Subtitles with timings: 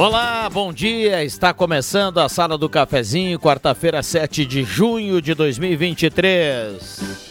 [0.00, 1.22] Olá, bom dia.
[1.22, 7.28] Está começando a Sala do Cafezinho, quarta-feira, 7 de junho de 2023.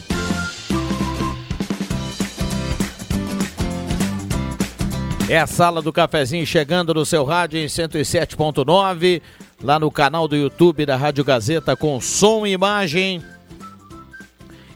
[5.27, 9.19] É a Sala do Cafezinho chegando no seu rádio em 107.9,
[9.63, 13.19] lá no canal do YouTube da Rádio Gazeta com som e imagem.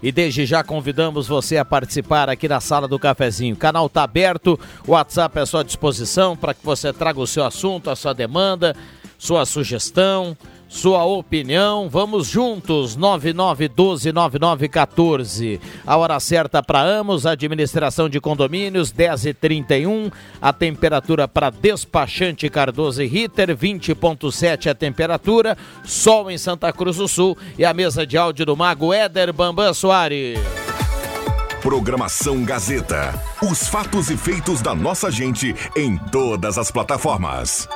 [0.03, 3.55] E desde já convidamos você a participar aqui na sala do cafezinho.
[3.55, 7.25] O canal está aberto, o WhatsApp é à sua disposição para que você traga o
[7.25, 8.75] seu assunto, a sua demanda,
[9.17, 10.37] sua sugestão
[10.73, 11.87] sua opinião.
[11.87, 15.61] Vamos juntos, 99129914.
[15.85, 20.11] A hora certa para Amos, administração de condomínios, 10h31.
[20.41, 25.55] A temperatura para despachante Cardoso e Ritter, 20,7 a temperatura.
[25.85, 29.73] Sol em Santa Cruz do Sul e a mesa de áudio do Mago Éder Bambam
[29.75, 30.39] Soares.
[31.61, 33.13] Programação Gazeta.
[33.43, 37.69] Os fatos e feitos da nossa gente em todas as plataformas.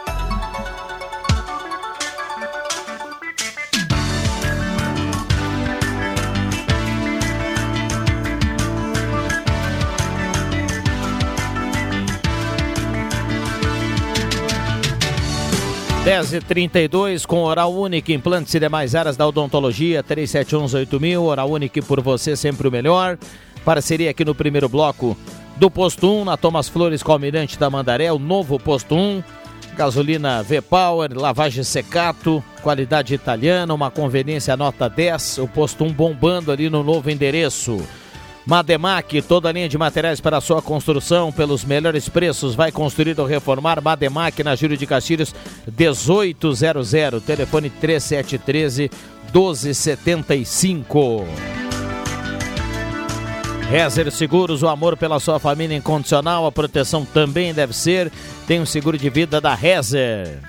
[16.07, 22.33] 10h32 com Oral Unique, implantes e demais áreas da odontologia, 37118000, Oral Unique por você
[22.33, 23.17] sempre o melhor.
[23.65, 25.17] Parceria aqui no primeiro bloco
[25.57, 29.21] do Posto 1, na Thomas Flores com Almirante da Mandaré, o novo Posto 1.
[29.75, 36.69] Gasolina V-Power, lavagem secato, qualidade italiana, uma conveniência nota 10, o Posto 1 bombando ali
[36.69, 37.85] no novo endereço.
[38.47, 42.55] Mademac, toda a linha de materiais para sua construção pelos melhores preços.
[42.55, 45.35] Vai construir ou reformar Mademac na Júlio de Castilhos
[45.77, 46.89] 1800,
[47.25, 48.89] telefone 3713
[49.33, 51.25] 1275.
[53.69, 58.09] Rezer Seguros, o amor pela sua família incondicional, a proteção também deve ser.
[58.47, 60.39] Tem um seguro de vida da Rezer.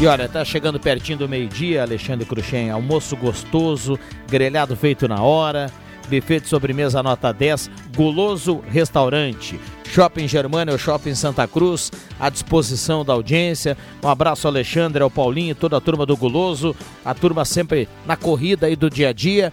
[0.00, 5.70] E olha, tá chegando pertinho do meio-dia, Alexandre Cruxem, almoço gostoso, grelhado feito na hora,
[6.08, 9.58] buffet de sobremesa nota 10, guloso restaurante.
[9.92, 13.76] Shopping Germânia, Shopping Santa Cruz, à disposição da audiência.
[14.02, 16.74] Um abraço ao Alexandre, ao Paulinho, toda a turma do Guloso,
[17.04, 19.52] a turma sempre na corrida aí do dia a dia,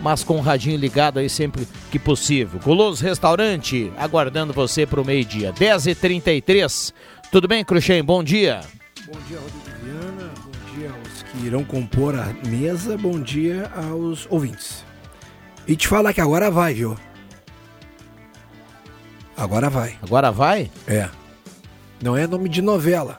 [0.00, 2.60] mas com o radinho ligado aí sempre que possível.
[2.62, 5.52] Guloso Restaurante, aguardando você para o meio-dia.
[5.52, 6.92] 10h33.
[7.32, 8.04] Tudo bem, Cruxem?
[8.04, 8.60] Bom dia.
[9.06, 10.30] Bom dia, Rodrigo Viana.
[10.44, 12.96] Bom dia aos que irão compor a mesa.
[12.96, 14.84] Bom dia aos ouvintes.
[15.66, 16.96] E te falar que agora vai, viu?
[19.36, 19.96] Agora vai.
[20.02, 20.70] Agora vai?
[20.86, 21.08] É.
[22.02, 23.18] Não é nome de novela,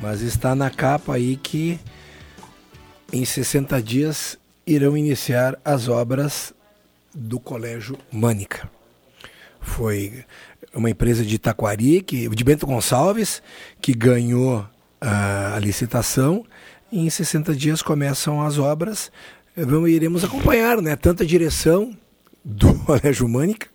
[0.00, 1.78] mas está na capa aí que
[3.12, 6.54] em 60 dias irão iniciar as obras
[7.12, 8.70] do Colégio Mânica.
[9.60, 10.24] Foi
[10.72, 13.42] uma empresa de Itaquari, que, de Bento Gonçalves,
[13.80, 14.64] que ganhou
[15.00, 16.44] a, a licitação.
[16.92, 19.10] E em 60 dias começam as obras
[19.64, 20.96] vamos, iremos acompanhar, né?
[20.96, 21.96] Tanto a direção
[22.44, 23.68] do Colégio Mânica,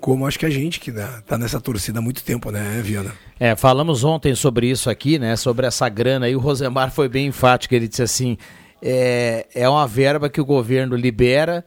[0.00, 3.12] como acho que a gente que está nessa torcida há muito tempo, né, Viana?
[3.40, 5.36] É, falamos ontem sobre isso aqui, né?
[5.36, 8.38] Sobre essa grana e o Rosemar foi bem enfático, ele disse assim,
[8.82, 11.64] é, é uma verba que o governo libera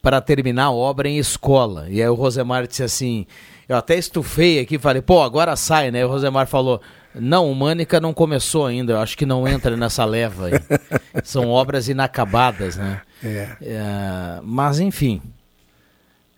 [0.00, 1.86] para terminar a obra em escola.
[1.88, 3.26] E aí o Rosemar disse assim,
[3.68, 6.04] eu até estufei aqui, falei, pô, agora sai, né?
[6.04, 6.80] O Rosemar falou,
[7.14, 10.48] não, o Mânica não começou ainda, eu acho que não entra nessa leva.
[11.22, 13.00] São obras inacabadas, né?
[13.22, 13.48] É.
[13.60, 15.22] é mas, enfim,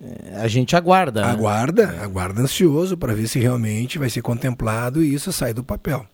[0.00, 1.24] é, a gente aguarda.
[1.24, 2.02] Aguarda, né?
[2.02, 6.06] aguarda ansioso para ver se realmente vai ser contemplado e isso sai do papel.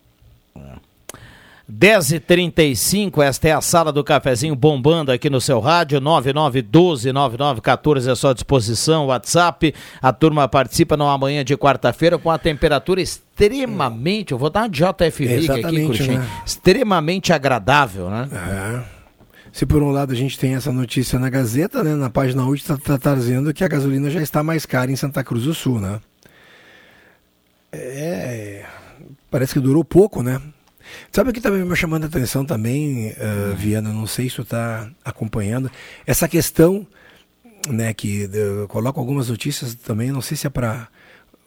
[1.79, 8.35] 10h35, esta é a sala do cafezinho bombando aqui no seu rádio, 9912-9914 é sua
[8.35, 9.75] disposição, WhatsApp.
[10.01, 14.69] A turma participa numa manhã de quarta-feira com a temperatura extremamente, eu vou dar uma
[14.69, 16.29] JFV aqui, Cruxem, né?
[16.45, 18.29] extremamente agradável, né?
[18.33, 18.83] É.
[19.51, 22.61] Se por um lado a gente tem essa notícia na Gazeta, né, na página 8
[22.61, 25.55] está tá, tá dizendo que a gasolina já está mais cara em Santa Cruz do
[25.55, 26.01] Sul, né?
[27.71, 28.67] É,
[29.31, 30.41] parece que durou pouco, né?
[31.11, 33.93] Sabe o que estava me chamando a atenção também, uh, Viana?
[33.93, 35.71] Não sei se tu está acompanhando.
[36.07, 36.87] Essa questão,
[37.69, 40.89] né, que eu coloco algumas notícias também, não sei se é para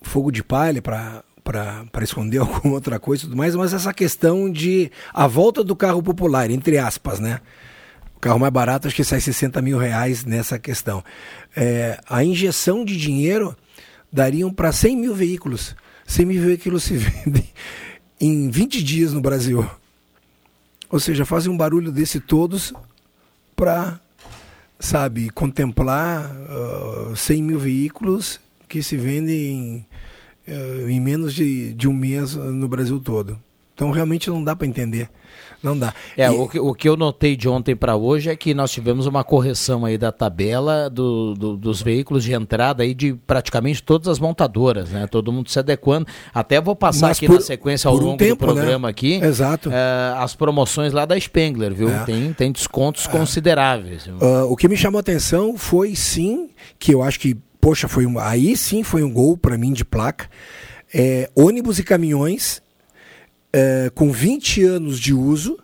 [0.01, 4.51] fogo de palha, para para esconder alguma outra coisa e tudo mais, mas essa questão
[4.51, 7.39] de a volta do carro popular, entre aspas, né?
[8.15, 11.03] O carro mais barato acho que sai 60 mil reais nessa questão.
[11.55, 13.55] É, a injeção de dinheiro
[14.11, 15.75] dariam para 100 mil veículos.
[16.07, 17.47] 100 mil veículos se vendem
[18.19, 19.67] em 20 dias no Brasil.
[20.89, 22.73] Ou seja, fazem um barulho desse todos
[23.55, 23.99] para,
[24.79, 26.31] sabe, contemplar
[27.11, 29.85] uh, 100 mil veículos que se vendem
[30.47, 33.39] em, uh, em menos de, de um mês no Brasil todo.
[33.73, 35.09] Então realmente não dá para entender.
[35.65, 35.95] Não dá.
[36.15, 36.29] É, e...
[36.29, 39.23] o, que, o que eu notei de ontem para hoje é que nós tivemos uma
[39.23, 44.19] correção aí da tabela do, do, dos veículos de entrada aí de praticamente todas as
[44.19, 45.07] montadoras, né?
[45.07, 46.05] Todo mundo se adequando.
[46.31, 48.61] Até vou passar Mas aqui por, na sequência ao longo um tempo, do né?
[48.61, 48.91] programa né?
[48.91, 49.15] aqui.
[49.15, 49.71] Exato.
[49.71, 51.89] É, as promoções lá da Spengler, viu?
[51.89, 52.03] É.
[52.03, 53.09] Tem, tem descontos é.
[53.09, 54.05] consideráveis.
[54.05, 58.05] Uh, o que me chamou a atenção foi sim, que eu acho que, poxa, foi
[58.05, 60.29] um, aí sim foi um gol para mim de placa.
[60.93, 62.61] É, ônibus e caminhões
[63.57, 65.57] é, com 20 anos de uso,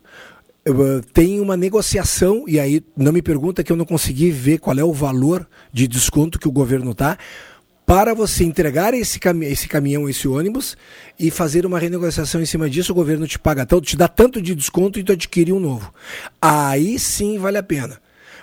[0.65, 4.79] uh, tem uma negociação, e aí não me pergunta que eu não consegui ver qual
[4.79, 7.17] é o valor de desconto que o governo está,
[7.85, 10.77] para você entregar esse, cami esse caminhão, esse ônibus,
[11.19, 14.41] e fazer uma renegociação em cima disso, o governo te paga tanto, te dá tanto
[14.41, 15.93] de desconto e tu adquirir um novo.
[16.41, 18.00] Aí sim vale a pena.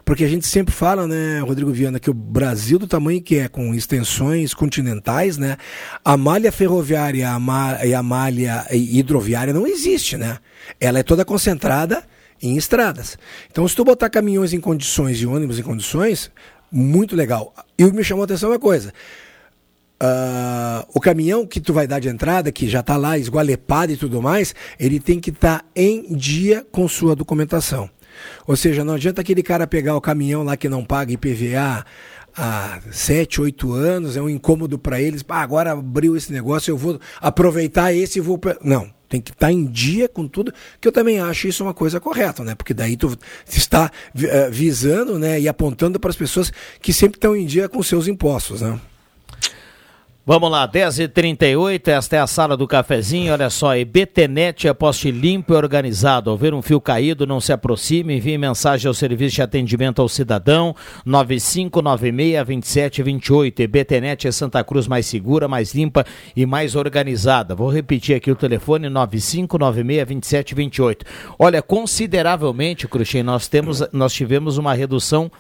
[0.09, 3.47] Porque a gente sempre fala, né, Rodrigo Viana, que o Brasil do tamanho que é,
[3.47, 5.59] com extensões continentais, né,
[6.03, 10.39] a malha ferroviária a e a malha hidroviária não existe, né?
[10.81, 12.03] Ela é toda concentrada
[12.41, 13.19] em estradas.
[13.51, 16.31] Então, se tu botar caminhões em condições e ônibus em condições,
[16.73, 17.53] muito legal.
[17.77, 18.95] E me chamou a atenção é uma coisa.
[20.03, 23.97] Uh, o caminhão que tu vai dar de entrada, que já está lá esgualepado e
[23.99, 27.91] tudo mais, ele tem que estar tá em dia com sua documentação.
[28.47, 31.85] Ou seja, não adianta aquele cara pegar o caminhão lá que não paga IPVA
[32.37, 35.25] há 7, 8 anos, é um incômodo para eles.
[35.29, 38.41] Ah, agora abriu esse negócio, eu vou aproveitar esse e vou.
[38.63, 41.75] Não, tem que estar tá em dia com tudo, que eu também acho isso uma
[41.75, 42.55] coisa correta, né?
[42.55, 43.19] Porque daí tu
[43.49, 47.83] está eh, visando né, e apontando para as pessoas que sempre estão em dia com
[47.83, 48.79] seus impostos, né?
[50.31, 53.33] Vamos lá, 10h38, esta é a sala do cafezinho.
[53.33, 56.29] Olha só, EBTNet é poste limpo e organizado.
[56.29, 60.09] Ao ver um fio caído, não se aproxime, envie mensagem ao serviço de atendimento ao
[60.09, 60.77] cidadão
[61.07, 63.61] 9596-2728.
[63.61, 66.05] EBTNet é Santa Cruz mais segura, mais limpa
[66.37, 67.55] e mais organizada.
[67.55, 71.07] Vou repetir aqui o telefone 9596-2728.
[71.39, 75.33] Olha, consideravelmente, Cruxem, nós, temos, nós tivemos uma redução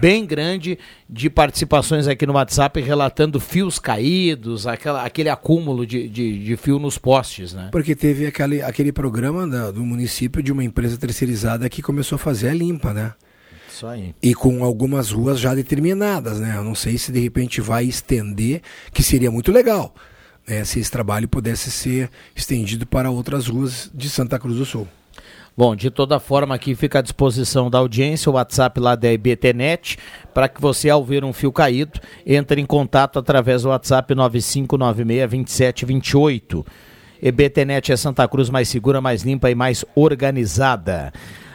[0.00, 6.42] bem grande de participações aqui no WhatsApp relatando fios caídos, aquela, aquele acúmulo de, de,
[6.42, 7.68] de fio nos postes, né?
[7.70, 12.18] Porque teve aquele, aquele programa da, do município de uma empresa terceirizada que começou a
[12.18, 13.12] fazer a limpa, né?
[13.70, 14.14] Isso aí.
[14.22, 16.54] E com algumas ruas já determinadas, né?
[16.56, 19.94] Eu não sei se de repente vai estender, que seria muito legal,
[20.48, 20.64] né?
[20.64, 24.88] Se esse trabalho pudesse ser estendido para outras ruas de Santa Cruz do Sul.
[25.56, 29.98] Bom, de toda forma, aqui fica à disposição da audiência o WhatsApp lá da IBTNet,
[30.32, 36.64] para que você, ao ver um fio caído, entre em contato através do WhatsApp 9596-2728.
[37.22, 41.12] EBTNet é Santa Cruz mais segura, mais limpa e mais organizada.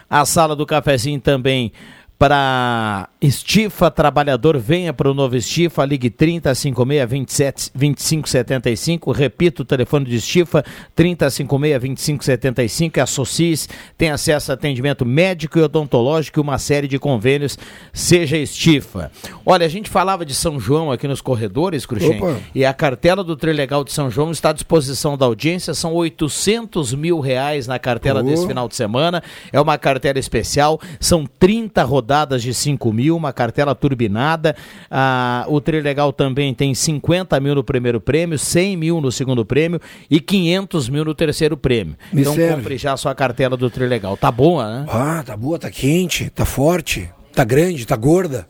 [0.07, 1.71] A sala do cafezinho também
[2.17, 10.05] para Estifa Trabalhador, venha para o novo Estifa, ligue 3056 27 2575, repito o telefone
[10.05, 10.63] de Estifa,
[10.95, 13.67] 3056 2575, associe-se,
[13.97, 17.57] tem acesso a atendimento médico e odontológico e uma série de convênios,
[17.91, 19.11] seja Estifa.
[19.45, 22.21] Olha, a gente falava de São João aqui nos corredores, Cruxem,
[22.53, 26.93] e a cartela do Trilegal de São João está à disposição da audiência, são 800
[26.93, 28.23] mil reais na cartela oh.
[28.23, 33.17] desse final de semana, é uma cartela especial, são 30 rodadas rodadas de 5 mil,
[33.17, 34.55] uma cartela turbinada.
[34.91, 39.81] Ah, o Trilegal também tem 50 mil no primeiro prêmio, 100 mil no segundo prêmio
[40.09, 41.95] e 500 mil no terceiro prêmio.
[42.13, 42.55] Me então serve.
[42.57, 44.15] compre já a sua cartela do Trilegal.
[44.15, 44.85] Tá boa, né?
[44.87, 48.47] Ah, tá boa, tá quente, tá forte, tá grande, tá gorda.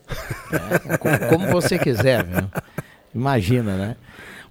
[0.52, 0.98] É,
[1.30, 2.50] como você quiser, viu?
[3.14, 3.96] Imagina, né?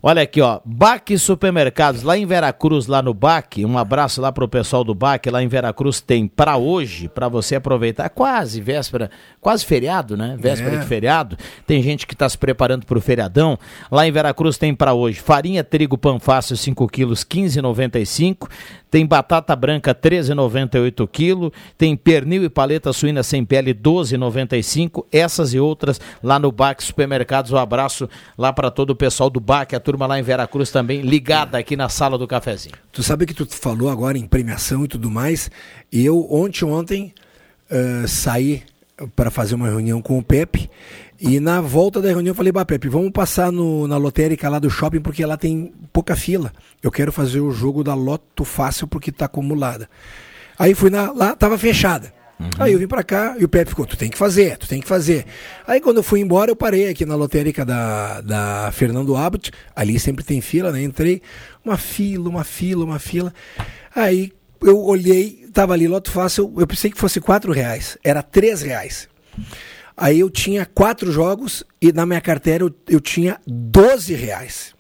[0.07, 0.61] Olha aqui, ó.
[0.67, 3.65] Baque Supermercados, lá em Veracruz, lá no Baque.
[3.65, 5.31] Um abraço lá pro pessoal do Baque.
[5.31, 8.11] Lá em Veracruz tem para hoje, para você aproveitar.
[8.11, 10.37] Quase véspera, quase feriado, né?
[10.39, 10.79] Véspera É.
[10.81, 11.39] de feriado.
[11.67, 13.59] Tem gente que tá se preparando pro feriadão.
[13.91, 18.47] Lá em Veracruz tem para hoje farinha, trigo, pão fácil, 5 quilos, 15,95.
[18.95, 25.05] Tem batata branca 13,98 quilo, tem pernil e paleta suína sem pele 12,95.
[25.11, 27.51] Essas e outras lá no Bac Supermercados.
[27.51, 28.09] Um abraço
[28.39, 31.75] lá para todo o pessoal do Bac, a turma lá em Veracruz também ligada aqui
[31.75, 32.77] na sala do cafezinho.
[32.93, 35.51] Tu sabe que tu falou agora em premiação e tudo mais.
[35.91, 37.13] E eu ontem, ontem,
[37.69, 38.63] eh, saí
[39.15, 40.71] para fazer uma reunião com o Pepe.
[41.21, 44.59] E na volta da reunião eu falei, bah, Pepe, vamos passar no, na lotérica lá
[44.59, 46.53] do shopping porque lá tem pouca fila.
[46.83, 49.89] Eu quero fazer o jogo da Loto Fácil porque tá acumulada.
[50.59, 52.13] Aí fui na, lá, tava fechada.
[52.59, 54.81] Aí eu vim pra cá e o Pepe ficou, tu tem que fazer, tu tem
[54.81, 55.25] que fazer.
[55.67, 59.99] Aí quando eu fui embora, eu parei aqui na lotérica da, da Fernando Abbott, ali
[60.01, 60.83] sempre tem fila, né?
[60.83, 61.23] Entrei,
[61.65, 63.33] uma fila, uma fila, uma fila.
[63.95, 68.61] Aí eu olhei, tava ali, loto fácil, eu pensei que fosse quatro reais, era três
[68.61, 69.09] reais.
[69.97, 74.75] Aí eu tinha quatro jogos e na minha carteira eu, eu tinha 12 reais.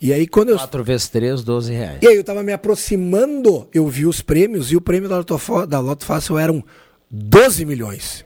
[0.00, 1.98] E aí quando eu 4 vezes 3, 12 reais.
[2.02, 5.66] e aí eu tava me aproximando, eu vi os prêmios e o prêmio da Loto,
[5.66, 6.62] da Loto Fácil eram
[7.10, 8.24] 12 milhões.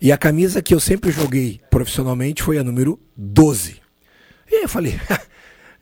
[0.00, 3.80] E a camisa que eu sempre joguei profissionalmente foi a número 12.
[4.50, 4.98] E aí eu falei,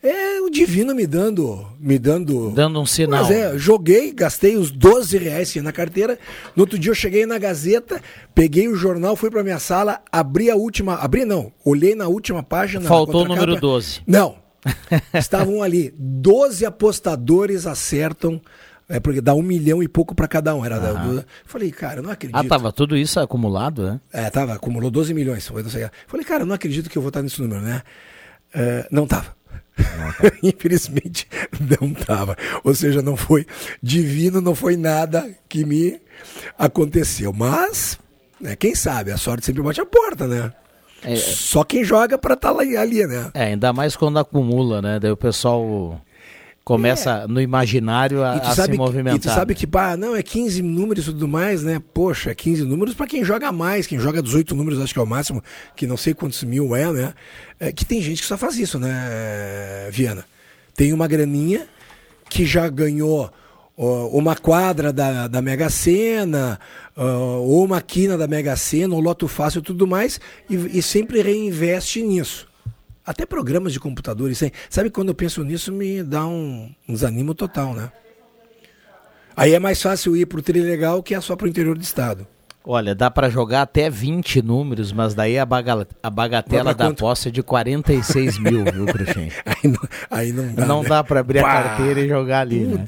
[0.02, 3.22] é o divino me dando, me dando Dando um sinal.
[3.22, 6.18] Mas é, joguei, gastei os 12 reais na carteira.
[6.56, 8.00] No outro dia eu cheguei na Gazeta,
[8.34, 10.94] peguei o jornal, fui pra minha sala, abri a última.
[10.94, 12.82] Abri não, olhei na última página.
[12.82, 14.00] na Faltou o número 12.
[14.06, 14.36] Não.
[15.14, 15.94] Estavam ali.
[15.98, 18.40] 12 apostadores acertam.
[18.88, 20.64] É porque dá um milhão e pouco pra cada um.
[20.64, 22.36] Era da- Falei, cara, eu não acredito.
[22.36, 24.00] Ah, tava tudo isso acumulado, né?
[24.12, 25.46] É, tava, acumulou 12 milhões.
[26.08, 27.82] Falei, cara, eu não acredito que eu vou estar nesse número, né?
[28.52, 29.36] É, não tava.
[30.42, 31.26] Infelizmente,
[31.80, 32.36] não tava.
[32.64, 33.46] Ou seja, não foi
[33.82, 36.00] divino, não foi nada que me
[36.58, 37.32] aconteceu.
[37.32, 37.98] Mas,
[38.40, 40.52] né, quem sabe, a sorte sempre bate a porta, né?
[41.02, 43.30] É, Só quem joga pra estar lá ali, né?
[43.32, 44.98] é, ainda mais quando acumula, né?
[45.00, 46.00] Daí o pessoal
[46.64, 48.38] começa no imaginário a, É.
[48.38, 49.16] A sabe se que, movimentar.
[49.16, 49.58] e tu sabe né?
[49.58, 51.82] que, pá, não, é 15 números e tudo mais, né?
[51.92, 55.06] Poxa, 15 números pra quem joga mais, quem joga 18 números, acho que é o
[55.06, 55.42] máximo,
[55.74, 57.14] que não sei quantos mil é, né?
[57.58, 60.24] É, que tem gente que só faz isso, né, Viana?
[60.74, 61.66] Tem uma graninha
[62.28, 63.30] que já ganhou
[64.12, 66.60] uma quadra da, da Mega Sena,
[66.94, 71.22] ou uma quina da Mega Sena, um loto fácil e tudo mais, e, e sempre
[71.22, 72.46] reinveste nisso.
[73.04, 74.52] Até programas de computador, isso aí.
[74.68, 77.90] Sabe quando eu penso nisso, me dá um, um desanimo total, né?
[79.36, 82.26] Aí é mais fácil ir pro Trilegal que é só pro interior do estado.
[82.62, 86.98] Olha, dá pra jogar até 20 números, mas daí a, baga- a bagatela da quanto?
[86.98, 89.32] posse é de 46 mil, viu, Cruxem?
[89.46, 89.80] Aí não,
[90.10, 90.66] aí não dá.
[90.66, 90.88] Não né?
[90.90, 91.58] dá pra abrir Pá!
[91.58, 92.84] a carteira e jogar ali, né?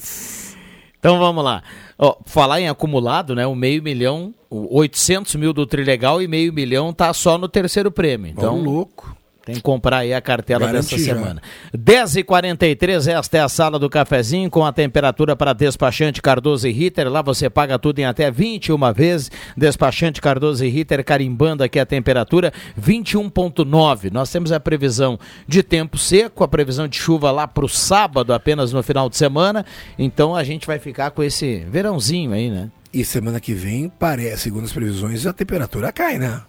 [0.99, 1.63] Então vamos lá.
[1.99, 3.47] Ó, falar em acumulado, né?
[3.47, 7.91] O meio milhão, o 800 mil do Trilegal e meio milhão tá só no terceiro
[7.91, 8.31] prêmio.
[8.31, 9.17] Então, Então louco.
[9.45, 11.05] Tem que comprar aí a cartela dessa já.
[11.05, 11.43] semana.
[11.77, 17.11] 10h43, esta é a sala do cafezinho com a temperatura para despachante Cardoso e Ritter.
[17.11, 19.31] Lá você paga tudo em até 21 vezes.
[19.57, 24.13] Despachante Cardoso e Ritter carimbando aqui a temperatura 21.9.
[24.13, 28.33] Nós temos a previsão de tempo seco, a previsão de chuva lá para o sábado,
[28.33, 29.67] apenas no final de semana.
[29.99, 32.71] Então a gente vai ficar com esse verãozinho aí, né?
[32.93, 36.43] E semana que vem, parece, segundo as previsões, a temperatura cai, né?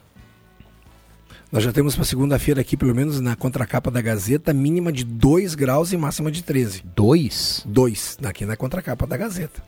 [1.53, 5.53] Nós já temos para segunda-feira aqui, pelo menos na contracapa da Gazeta, mínima de 2
[5.53, 6.83] graus e máxima de 13.
[6.95, 7.62] Dois?
[7.67, 9.62] 2, aqui na contracapa da Gazeta.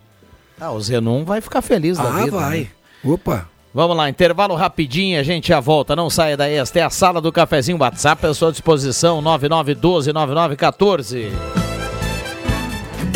[0.59, 2.31] Ah, o Zenon vai ficar feliz da ah, vida.
[2.31, 2.61] vai.
[2.61, 2.67] né?
[3.03, 3.47] Opa.
[3.71, 5.95] Vamos lá, intervalo rapidinho, a gente já volta.
[5.95, 11.64] Não saia daí, esta é a sala do cafezinho WhatsApp à sua disposição, 99129914.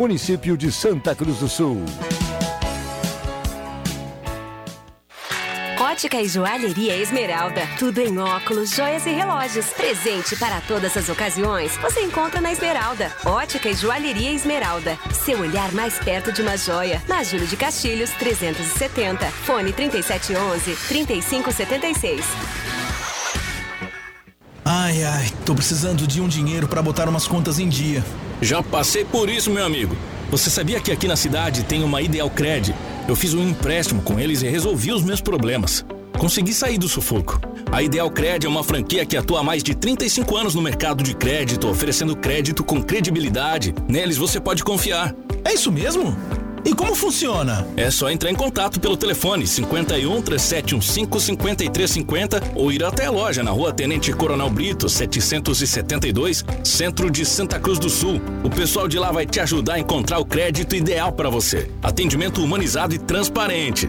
[0.00, 1.84] município de Santa Cruz do Sul.
[5.78, 7.68] Ótica e Joalheria Esmeralda.
[7.78, 9.66] Tudo em óculos, joias e relógios.
[9.66, 11.76] Presente para todas as ocasiões.
[11.82, 13.12] Você encontra na Esmeralda.
[13.26, 14.98] Ótica e Joalheria Esmeralda.
[15.12, 17.02] Seu olhar mais perto de uma joia.
[17.06, 19.26] Na Júlio de Castilhos, 370.
[19.26, 22.24] Fone 3711-3576.
[24.64, 28.02] Ai, ai, tô precisando de um dinheiro para botar umas contas em dia.
[28.42, 29.94] Já passei por isso, meu amigo.
[30.30, 32.74] Você sabia que aqui na cidade tem uma Ideal Cred?
[33.06, 35.84] Eu fiz um empréstimo com eles e resolvi os meus problemas.
[36.18, 37.38] Consegui sair do sufoco.
[37.70, 41.02] A Ideal Cred é uma franquia que atua há mais de 35 anos no mercado
[41.02, 43.74] de crédito, oferecendo crédito com credibilidade.
[43.86, 45.14] Neles você pode confiar.
[45.44, 46.16] É isso mesmo?
[46.64, 47.66] E como funciona?
[47.76, 53.42] É só entrar em contato pelo telefone 51 3715 5350 ou ir até a loja
[53.42, 58.20] na rua Tenente Coronel Brito, 772, centro de Santa Cruz do Sul.
[58.44, 61.70] O pessoal de lá vai te ajudar a encontrar o crédito ideal para você.
[61.82, 63.88] Atendimento humanizado e transparente.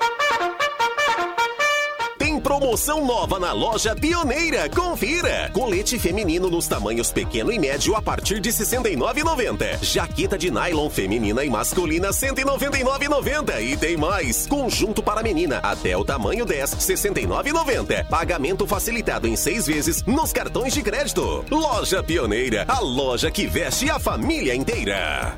[2.51, 4.69] Promoção nova na loja Pioneira.
[4.69, 5.49] Confira!
[5.53, 9.81] Colete feminino nos tamanhos pequeno e médio a partir de R$ 69,90.
[9.81, 13.61] Jaqueta de nylon feminina e masculina R$ 199,90.
[13.63, 14.47] E tem mais!
[14.47, 18.09] Conjunto para menina até o tamanho 10, R$ 69,90.
[18.09, 21.45] Pagamento facilitado em seis vezes nos cartões de crédito.
[21.49, 25.37] Loja Pioneira, a loja que veste a família inteira.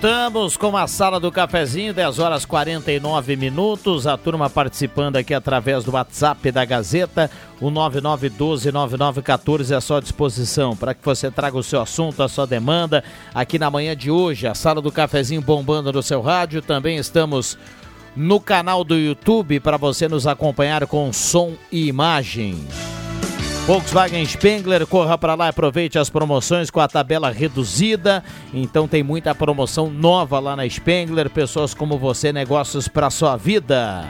[0.00, 4.06] Voltamos com a sala do cafezinho, 10 horas 49 minutos.
[4.06, 7.28] A turma participando aqui através do WhatsApp da Gazeta,
[7.60, 12.46] o 99129914 é à sua disposição para que você traga o seu assunto, a sua
[12.46, 13.02] demanda.
[13.34, 16.62] Aqui na manhã de hoje, a sala do cafezinho bombando no seu rádio.
[16.62, 17.58] Também estamos
[18.14, 22.68] no canal do YouTube para você nos acompanhar com som e imagem.
[23.68, 28.24] Volkswagen Spengler, corra para lá aproveite as promoções com a tabela reduzida.
[28.50, 31.28] Então tem muita promoção nova lá na Spengler.
[31.28, 34.08] Pessoas como você, negócios para sua vida.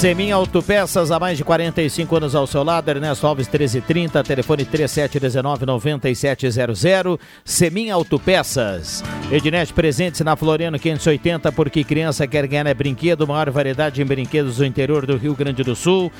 [0.00, 7.20] Semin Autopeças, há mais de 45 anos ao seu lado, Ernesto Alves 1330, telefone 3719-9700.
[7.44, 9.04] Semin Autopeças.
[9.30, 14.56] Ednet presentes na Floriano 580, porque criança quer ganhar é brinquedo, maior variedade em brinquedos
[14.56, 16.10] do interior do Rio Grande do Sul.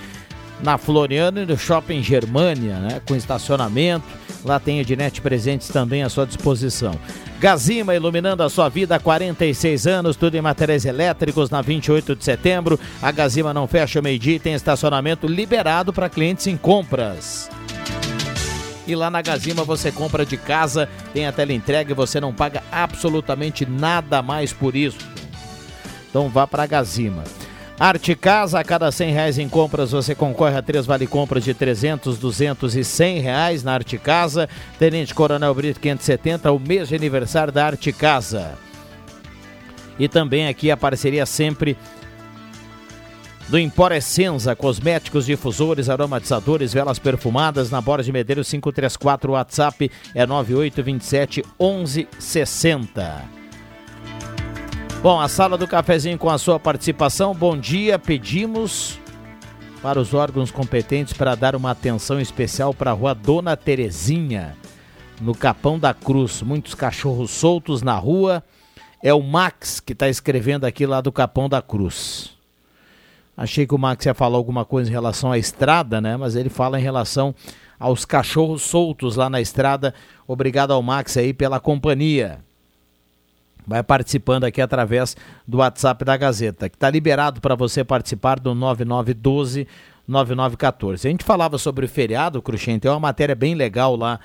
[0.62, 4.04] Na Floriano e no Shopping Germania, né, com estacionamento.
[4.44, 6.98] Lá tem Ednet presentes também à sua disposição.
[7.38, 12.24] Gazima iluminando a sua vida há 46 anos, tudo em materiais elétricos na 28 de
[12.24, 12.79] setembro.
[13.03, 17.50] A Gazima não fecha o meio-dia e tem estacionamento liberado para clientes em compras.
[18.87, 22.33] E lá na Gazima você compra de casa, tem a tela entrega e você não
[22.33, 24.98] paga absolutamente nada mais por isso.
[26.09, 27.22] Então vá para a Gazima.
[27.80, 31.54] Arte Casa, a cada 100 reais em compras você concorre a três vale compras de
[31.54, 34.50] 300, 200 e 100 reais na Arte Casa.
[34.78, 38.52] Tenente Coronel Brito 570, o mês de aniversário da Arte Casa.
[39.98, 41.74] E também aqui a parceria sempre
[43.48, 50.26] do Empor Essenza, cosméticos, difusores, aromatizadores, velas perfumadas, na Borda de Medeiros 534, WhatsApp é
[50.26, 53.39] 9827 1160.
[55.02, 57.34] Bom, a sala do cafezinho com a sua participação.
[57.34, 59.00] Bom dia, pedimos
[59.80, 64.54] para os órgãos competentes para dar uma atenção especial para a rua Dona Terezinha,
[65.18, 66.42] no Capão da Cruz.
[66.42, 68.44] Muitos cachorros soltos na rua.
[69.02, 72.36] É o Max que está escrevendo aqui lá do Capão da Cruz.
[73.34, 76.14] Achei que o Max ia falar alguma coisa em relação à estrada, né?
[76.18, 77.34] Mas ele fala em relação
[77.78, 79.94] aos cachorros soltos lá na estrada.
[80.28, 82.40] Obrigado ao Max aí pela companhia
[83.66, 88.54] vai participando aqui através do WhatsApp da Gazeta, que está liberado para você participar do
[88.54, 89.66] 9912
[90.06, 91.06] 9914.
[91.06, 94.18] A gente falava sobre o feriado, Cruxem, tem uma matéria bem legal lá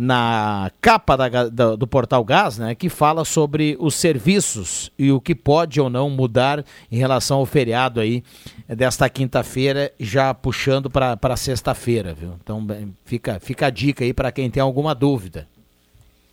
[0.00, 5.34] na capa da, do portal Gás, né, que fala sobre os serviços e o que
[5.34, 8.22] pode ou não mudar em relação ao feriado aí
[8.68, 12.34] desta quinta-feira, já puxando para sexta-feira, viu?
[12.40, 12.64] Então
[13.04, 15.48] fica, fica a dica aí para quem tem alguma dúvida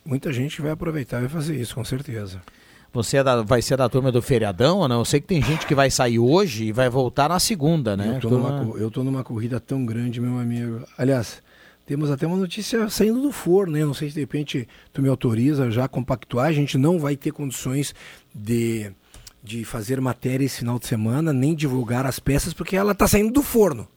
[0.05, 2.41] muita gente vai aproveitar e vai fazer isso, com certeza.
[2.93, 4.99] Você é da, vai ser da turma do feriadão ou não?
[4.99, 8.15] Eu sei que tem gente que vai sair hoje e vai voltar na segunda, né?
[8.15, 8.63] Eu tô, turma...
[8.63, 10.85] numa, numa corrida tão grande, meu amigo.
[10.97, 11.41] Aliás,
[11.85, 13.83] temos até uma notícia saindo do forno, né?
[13.83, 16.47] Não sei se de repente tu me autoriza já a compactuar.
[16.47, 17.93] A gente não vai ter condições
[18.33, 18.89] de,
[19.43, 23.33] de fazer matéria esse final de semana, nem divulgar as peças, porque ela está saindo
[23.33, 23.87] do forno.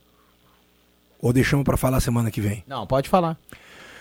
[1.21, 2.64] Ou deixamos para falar semana que vem?
[2.66, 3.38] Não, pode falar.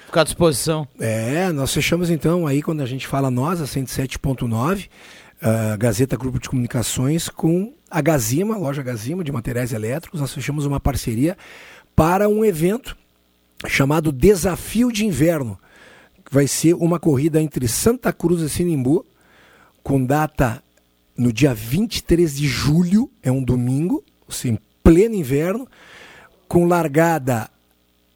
[0.07, 0.87] Ficar à disposição.
[0.97, 4.87] É, nós fechamos então aí quando a gente fala nós, a 107.9,
[5.41, 10.21] a Gazeta Grupo de Comunicações, com a Gazima, loja Gazima de materiais elétricos.
[10.21, 11.37] Nós fechamos uma parceria
[11.93, 12.95] para um evento
[13.67, 15.59] chamado Desafio de Inverno.
[16.31, 19.05] Vai ser uma corrida entre Santa Cruz e Sinimbu,
[19.83, 20.63] com data
[21.17, 25.67] no dia 23 de julho, é um domingo, assim, pleno inverno,
[26.47, 27.49] com largada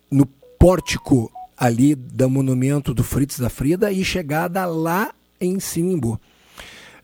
[0.10, 1.30] no pórtico
[1.62, 6.20] ali do monumento do Fritz da Frida e chegada lá em Sinimbu.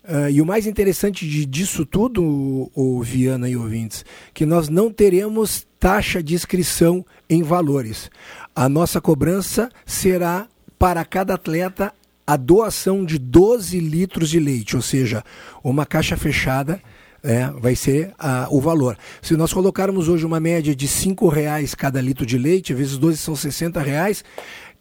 [0.03, 4.67] Uh, e o mais interessante de, disso tudo, o, o Viana e ouvintes, que nós
[4.67, 8.09] não teremos taxa de inscrição em valores.
[8.55, 10.47] A nossa cobrança será
[10.79, 11.93] para cada atleta
[12.25, 15.23] a doação de 12 litros de leite, ou seja,
[15.63, 16.81] uma caixa fechada
[17.23, 18.97] é, vai ser a, o valor.
[19.21, 23.17] Se nós colocarmos hoje uma média de R$ reais cada litro de leite, vezes 12
[23.17, 24.23] são R$ reais,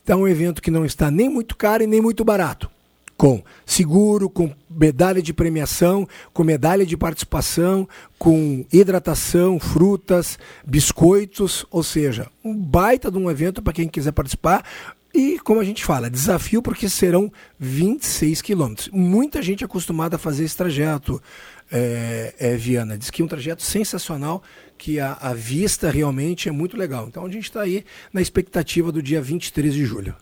[0.02, 2.70] então é um evento que não está nem muito caro e nem muito barato.
[3.16, 11.82] Com seguro, com medalha de premiação, com medalha de participação, com hidratação, frutas, biscoitos, ou
[11.82, 14.62] seja, um baita de um evento para quem quiser participar.
[15.14, 18.90] E, como a gente fala, desafio porque serão 26 quilômetros.
[18.92, 21.22] Muita gente é acostumada a fazer esse trajeto,
[21.70, 22.96] é, é, Viana.
[22.96, 24.42] Diz que é um trajeto sensacional,
[24.78, 27.06] que a, a vista realmente é muito legal.
[27.08, 30.14] Então a gente está aí na expectativa do dia 23 de julho.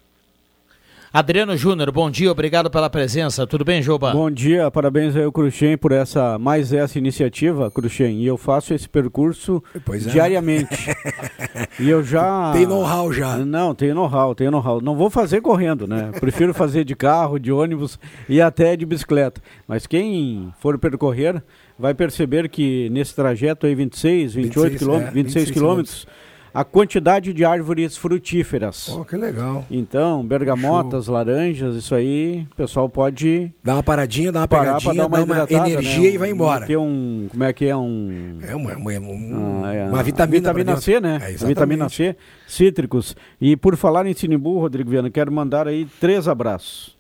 [1.15, 3.47] Adriano Júnior, bom dia, obrigado pela presença.
[3.47, 4.11] Tudo bem, Juba?
[4.11, 8.21] Bom dia, parabéns ao Cruxem por essa mais essa iniciativa, Cruxem.
[8.21, 9.97] E eu faço esse percurso é.
[10.11, 10.91] diariamente.
[11.79, 13.37] e eu já Tem know-how já.
[13.37, 14.81] Não, tenho know-how, tenho know-how.
[14.81, 16.11] Não vou fazer correndo, né?
[16.19, 17.97] Prefiro fazer de carro, de ônibus
[18.29, 19.41] e até de bicicleta.
[19.69, 21.41] Mas quem for percorrer
[21.79, 26.07] vai perceber que nesse trajeto aí 26, 28 quilômetros, 26 quilômetros
[26.55, 28.89] a quantidade de árvores frutíferas.
[28.89, 29.67] Oh, que legal.
[29.69, 31.15] Então, bergamotas, Show.
[31.15, 33.53] laranjas, isso aí, o pessoal pode...
[33.63, 36.15] Dar uma paradinha, dar uma pegadinha, dar uma, dar uma energia né?
[36.15, 36.65] e vai embora.
[36.65, 37.77] Ter um, como é que é?
[37.77, 38.39] Um...
[38.41, 41.19] É uma, uma, um, ah, é, uma vitamina, vitamina C, né?
[41.23, 42.15] É, vitamina C,
[42.47, 43.17] cítricos.
[43.41, 46.97] E por falar em Sinimbu, Rodrigo Viana, quero mandar aí três abraços.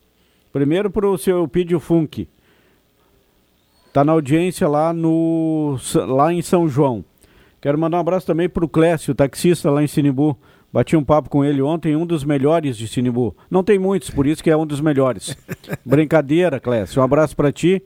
[0.53, 2.27] Primeiro para o seu Pídio Funk.
[3.87, 7.05] Está na audiência lá, no, lá em São João.
[7.65, 10.39] Quero mandar um abraço também para o Clécio, taxista lá em Sinibu.
[10.71, 13.35] Bati um papo com ele ontem, um dos melhores de Sinibu.
[13.51, 15.35] Não tem muitos, por isso que é um dos melhores.
[15.83, 17.01] Brincadeira, Clécio.
[17.01, 17.83] Um abraço para ti.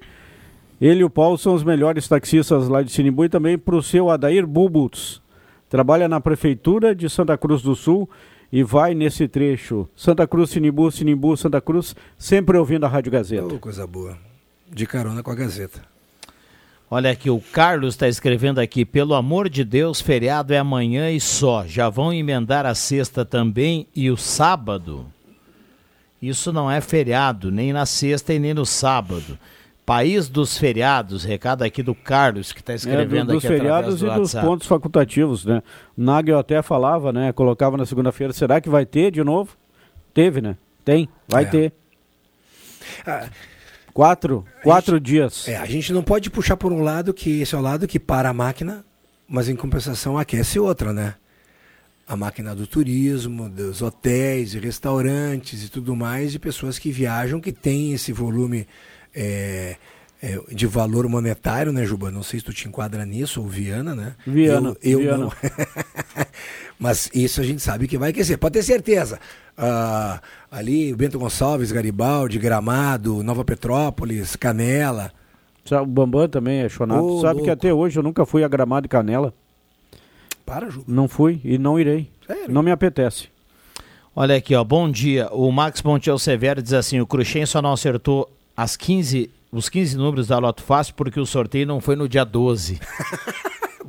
[0.80, 3.80] Ele e o Paulo são os melhores taxistas lá de Sinibu e também para o
[3.80, 5.22] seu Adair Bubuts.
[5.70, 8.10] Trabalha na Prefeitura de Santa Cruz do Sul
[8.50, 9.88] e vai nesse trecho.
[9.94, 13.54] Santa Cruz, Sinibu, Sinibu, Santa Cruz, sempre ouvindo a Rádio Gazeta.
[13.54, 14.18] Oh, coisa boa.
[14.68, 15.97] De carona com a Gazeta.
[16.90, 21.20] Olha aqui, o Carlos está escrevendo aqui, pelo amor de Deus, feriado é amanhã e
[21.20, 21.66] só.
[21.66, 25.06] Já vão emendar a sexta também e o sábado?
[26.20, 29.38] Isso não é feriado, nem na sexta e nem no sábado.
[29.84, 33.94] País dos feriados, recado aqui do Carlos, que está É, escrevendo do- dos aqui feriados
[33.94, 34.46] através e do dos WhatsApp.
[34.46, 35.62] pontos facultativos, né?
[35.96, 37.32] O Nagel até falava, né?
[37.32, 38.32] Colocava na segunda-feira.
[38.32, 39.56] Será que vai ter de novo?
[40.12, 40.56] Teve, né?
[40.84, 41.46] Tem, vai É.
[41.46, 41.72] ter.
[43.06, 43.28] Ah,
[43.98, 45.48] Quatro, quatro dias.
[45.48, 47.98] É, a gente não pode puxar por um lado que esse é o lado que
[47.98, 48.84] para a máquina,
[49.28, 51.16] mas em compensação aquece outra, né?
[52.06, 57.40] A máquina do turismo, dos hotéis e restaurantes e tudo mais, de pessoas que viajam,
[57.40, 58.68] que tem esse volume
[59.12, 59.74] é,
[60.22, 62.10] é, de valor monetário, né, Juba?
[62.10, 64.14] Não sei se tu te enquadra nisso, ou Viana, né?
[64.26, 65.18] Viana, Eu, eu Viana.
[65.24, 65.32] não.
[66.78, 69.18] Mas isso a gente sabe que vai aquecer, pode ter certeza.
[69.56, 75.12] Ah, ali, Bento Gonçalves, Garibaldi, Gramado, Nova Petrópolis, Canela.
[75.70, 77.04] O Bambam também é chonado.
[77.04, 77.52] Ô, Sabe que louco.
[77.52, 79.34] até hoje eu nunca fui a Gramado e Canela.
[80.46, 80.82] Para, Ju.
[80.86, 82.10] Não fui e não irei.
[82.48, 83.28] Não me apetece.
[84.16, 84.64] Olha aqui, ó.
[84.64, 85.28] Bom dia.
[85.30, 89.96] O Max Montiel Severo diz assim: o Cruxem só não acertou as 15, os 15
[89.96, 92.80] números da Loto Fácil porque o sorteio não foi no dia 12.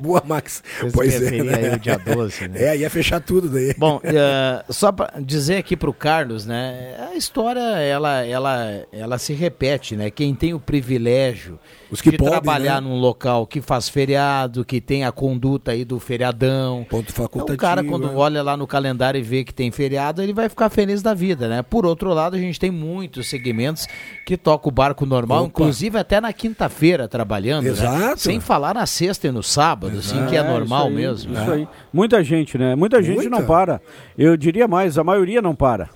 [0.00, 0.62] Boa, Max.
[0.78, 1.54] Vocês pois é, né?
[1.54, 2.62] aí o dia 12, né?
[2.72, 3.74] É, ia fechar tudo daí.
[3.76, 6.96] Bom, eh, só para dizer aqui pro Carlos, né?
[7.12, 10.10] A história ela, ela, ela se repete, né?
[10.10, 11.58] Quem tem o privilégio
[11.90, 12.88] Os que de podem, trabalhar né?
[12.88, 16.86] num local que faz feriado, que tem a conduta aí do feriadão.
[16.88, 17.54] Ponto Então, facultativo.
[17.56, 18.12] o cara, quando né?
[18.14, 21.48] olha lá no calendário e vê que tem feriado, ele vai ficar feliz da vida,
[21.48, 21.62] né?
[21.62, 23.86] Por outro lado, a gente tem muitos segmentos
[24.24, 25.48] que tocam o barco normal, Opa.
[25.48, 27.70] inclusive até na quinta-feira trabalhando, né?
[27.70, 28.20] Exato.
[28.20, 31.32] Sem falar na sexta e no sábado, assim, que é, normal isso aí, mesmo.
[31.32, 31.52] Isso né?
[31.54, 31.68] aí.
[31.92, 32.74] Muita gente, né?
[32.76, 33.30] Muita gente Muita.
[33.30, 33.80] não para.
[34.16, 35.88] Eu diria mais, a maioria não para.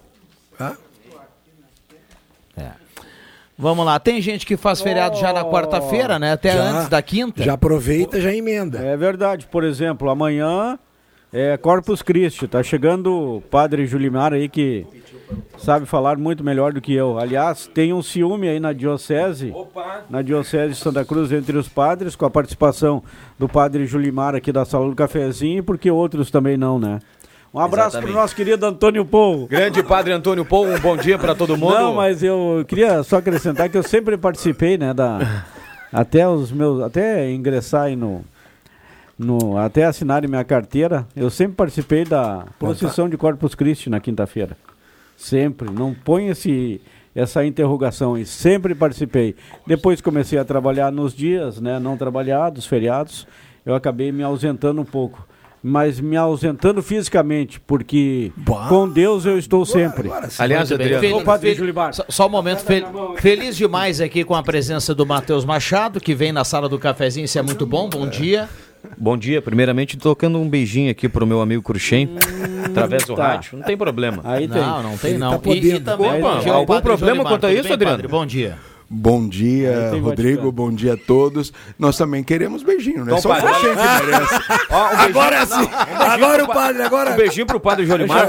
[0.58, 0.74] Ah,
[3.56, 6.32] Vamos lá, tem gente que faz feriado já na quarta-feira, né?
[6.32, 6.62] Até Já.
[6.62, 7.42] antes da quinta.
[7.42, 8.78] já aproveita, já emenda.
[8.78, 9.46] É verdade.
[9.46, 10.76] Por exemplo, amanhã
[11.32, 12.48] é Corpus Christi.
[12.48, 14.84] Tá chegando o padre Julimar aí que
[15.56, 17.16] sabe falar muito melhor do que eu.
[17.16, 19.54] Aliás, tem um ciúme aí na diocese,
[20.10, 23.04] na diocese de Santa Cruz entre os padres, com a participação
[23.38, 26.98] do padre Julimar aqui da sala do cafezinho, porque outros também não, né?
[27.54, 28.10] Um abraço Exatamente.
[28.10, 29.46] pro nosso querido Antônio Pou.
[29.46, 31.72] Grande Padre Antônio Pou, um bom dia para todo mundo.
[31.72, 35.44] Não, mas eu queria só acrescentar que eu sempre participei, né, da
[35.92, 38.24] até os meus, até ingressar aí no
[39.16, 44.56] no até assinarem minha carteira, eu sempre participei da procissão de Corpus Christi na quinta-feira.
[45.16, 46.80] Sempre, não põe esse
[47.14, 49.36] essa interrogação e sempre participei.
[49.64, 53.28] Depois comecei a trabalhar nos dias, né, não trabalhados, feriados,
[53.64, 55.24] eu acabei me ausentando um pouco.
[55.66, 58.30] Mas me ausentando fisicamente, porque
[58.68, 60.10] com Deus eu estou sempre.
[60.38, 60.70] Aliás.
[60.70, 64.42] Adriano, Fel- Ô, Padre fel- só, só um momento, fel- feliz demais aqui com a
[64.42, 68.06] presença do Matheus Machado, que vem na sala do cafezinho, isso é muito bom, bom
[68.06, 68.46] dia.
[68.98, 69.40] bom dia.
[69.40, 72.10] Primeiramente, tocando um beijinho aqui pro meu amigo Cruxem,
[72.66, 73.28] através do tá.
[73.28, 73.56] rádio.
[73.56, 74.20] Não tem problema.
[74.22, 74.60] Aí tem.
[74.60, 75.30] Não, não tem não.
[75.30, 75.80] tá podendo.
[75.80, 77.32] também Opa, algum problema Jolimar.
[77.32, 77.96] quanto a isso, bem, Adriano?
[77.96, 78.08] Padre?
[78.08, 78.58] Bom dia.
[78.88, 80.52] Bom dia, Rodrigo.
[80.52, 81.52] Bom dia a todos.
[81.78, 83.12] Nós também queremos beijinho, né?
[83.16, 84.34] Então, Só o padre, Cruxem que merece.
[84.70, 85.70] Ó, um Agora sim!
[85.98, 87.12] Agora o padre, agora.
[87.12, 88.28] Um beijinho pro Padre Jolimar.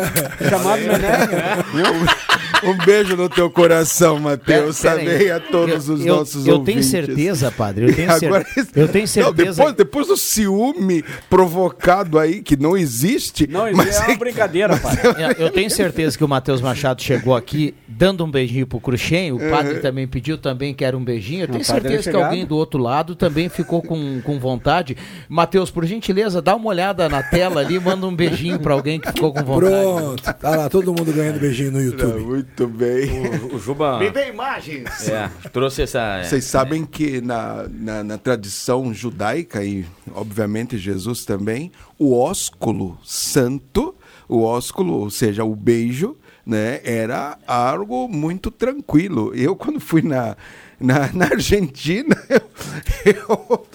[0.49, 1.93] Chamado Meneghel.
[1.93, 2.24] Um,
[2.65, 4.79] um beijo no teu coração, Matheus.
[4.79, 6.89] Também a todos Eu- os eu, nossos eu ouvintes.
[6.91, 9.51] tenho certeza, padre, eu tenho, cer- Agora, eu tenho Não, certeza.
[9.57, 13.47] depois, depois do ciúme provocado aí, que não existe.
[13.47, 14.95] Não, isso mas é uma brincadeira, pai.
[15.37, 19.31] É, Eu tenho certeza que o Matheus Machado chegou aqui dando um beijinho pro Cruxem,
[19.31, 21.43] o padre também pediu também que era um beijinho.
[21.43, 24.39] Eu tenho O padre certeza é que alguém do outro lado também ficou com, com
[24.39, 24.97] vontade.
[25.29, 29.11] Matheus, por gentileza, dá uma olhada na tela ali, manda um beijinho pra alguém que
[29.11, 29.71] ficou com vontade.
[29.75, 30.23] Pronto.
[30.33, 32.23] Tá lá, todo mundo ganhando beijinho no Não, YouTube.
[32.55, 33.27] Muito bem.
[33.51, 35.09] O, o Juba dê imagens.
[35.09, 36.23] é, trouxe essa.
[36.23, 43.93] Vocês sabem que na, na, na tradição judaica, e obviamente Jesus também, o ósculo santo,
[44.27, 46.15] o ósculo, ou seja, o beijo,
[46.45, 49.33] né, era algo muito tranquilo.
[49.35, 50.37] Eu, quando fui na,
[50.79, 52.15] na, na Argentina,
[53.05, 53.65] eu,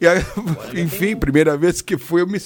[0.00, 2.38] eu- enfim, primeira vez que fui, eu me,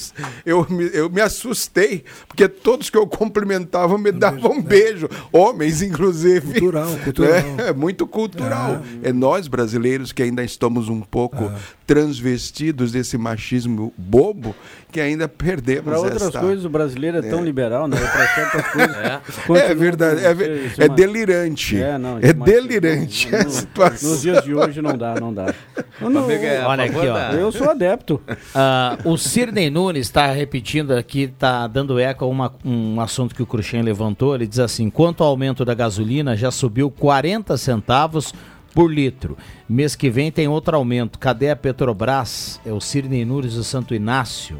[0.44, 5.82] eu, me, eu me assustei, porque todos que eu cumprimentava me davam um beijo, homens,
[5.82, 6.52] inclusive.
[6.60, 7.34] Cultural, cultural.
[7.34, 8.82] É, é muito cultural.
[9.02, 9.12] É.
[9.12, 11.50] nós brasileiros que ainda estamos um pouco
[11.92, 14.54] transvestidos desse machismo bobo
[14.90, 16.40] que ainda perdemos Para outras esta...
[16.40, 17.96] coisas, o brasileiro é tão liberal, né?
[17.98, 18.96] Para certas coisas.
[19.36, 21.80] continua É verdade, é, é delirante.
[21.82, 22.50] É, não, é demais.
[22.50, 24.08] delirante No-.
[24.10, 25.52] Nos dias de hoje não dá, não dá.
[26.00, 27.32] Não- amigo é Olha aqui, ó.
[27.34, 28.20] eu sou adepto.
[28.54, 33.42] Ah, o Cirnei Nunes está repetindo aqui, está dando eco a uma- um assunto que
[33.42, 34.34] o Cruxem levantou.
[34.34, 38.34] Ele diz assim: quanto ao aumento da gasolina, já subiu 40 centavos
[38.74, 39.36] por litro.
[39.68, 41.18] Mês que vem tem outro aumento.
[41.18, 42.60] Cadê a Petrobras?
[42.64, 44.58] É o Cirnei Nunes do Santo Inácio.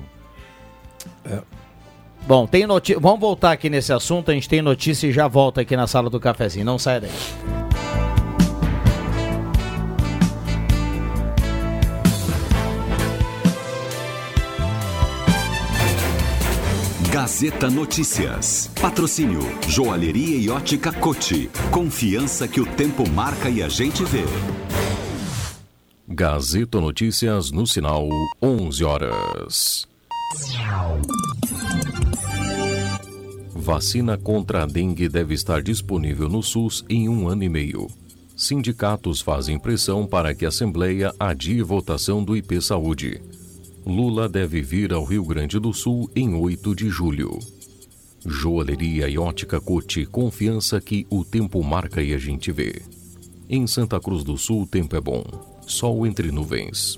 [2.27, 3.01] Bom, tem notícia.
[3.01, 4.31] Vamos voltar aqui nesse assunto.
[4.31, 6.65] A gente tem notícia e já volta aqui na sala do cafezinho.
[6.65, 7.62] Não sai daí.
[17.13, 18.71] Gazeta Notícias.
[18.81, 21.51] Patrocínio Joalheria e Ótica Cote.
[21.71, 24.25] Confiança que o tempo marca e a gente vê.
[26.09, 28.09] Gazeta Notícias no sinal
[28.43, 29.87] 11 horas.
[33.55, 37.89] Vacina contra a dengue deve estar disponível no SUS em um ano e meio.
[38.35, 43.21] Sindicatos fazem pressão para que a Assembleia adie votação do IP Saúde.
[43.85, 47.39] Lula deve vir ao Rio Grande do Sul em 8 de julho.
[48.25, 52.81] Joalheria e ótica Cote, confiança que o tempo marca e a gente vê.
[53.49, 55.25] Em Santa Cruz do Sul, o tempo é bom.
[55.67, 56.97] Sol entre nuvens.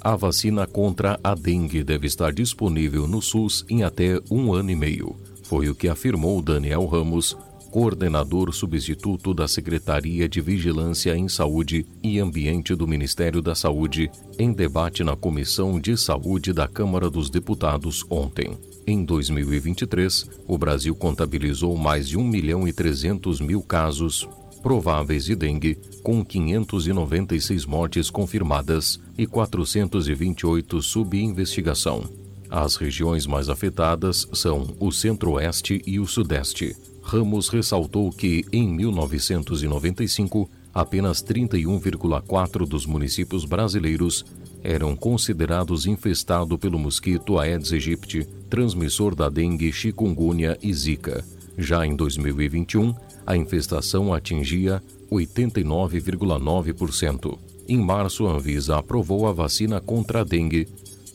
[0.00, 4.76] A vacina contra a dengue deve estar disponível no SUS em até um ano e
[4.76, 5.16] meio.
[5.44, 7.34] Foi o que afirmou Daniel Ramos,
[7.78, 14.52] coordenador substituto da Secretaria de Vigilância em Saúde e Ambiente do Ministério da Saúde, em
[14.52, 18.58] debate na Comissão de Saúde da Câmara dos Deputados ontem.
[18.84, 24.28] Em 2023, o Brasil contabilizou mais de 1 milhão e 300 mil casos
[24.60, 32.02] prováveis de dengue, com 596 mortes confirmadas e 428 sob investigação.
[32.50, 36.74] As regiões mais afetadas são o Centro-Oeste e o Sudeste.
[37.08, 44.26] Ramos ressaltou que, em 1995, apenas 31,4% dos municípios brasileiros
[44.62, 51.24] eram considerados infestados pelo mosquito Aedes aegypti, transmissor da dengue, chikungunya e zika.
[51.56, 52.94] Já em 2021,
[53.26, 57.38] a infestação atingia 89,9%.
[57.66, 60.68] Em março, a Anvisa aprovou a vacina contra a dengue.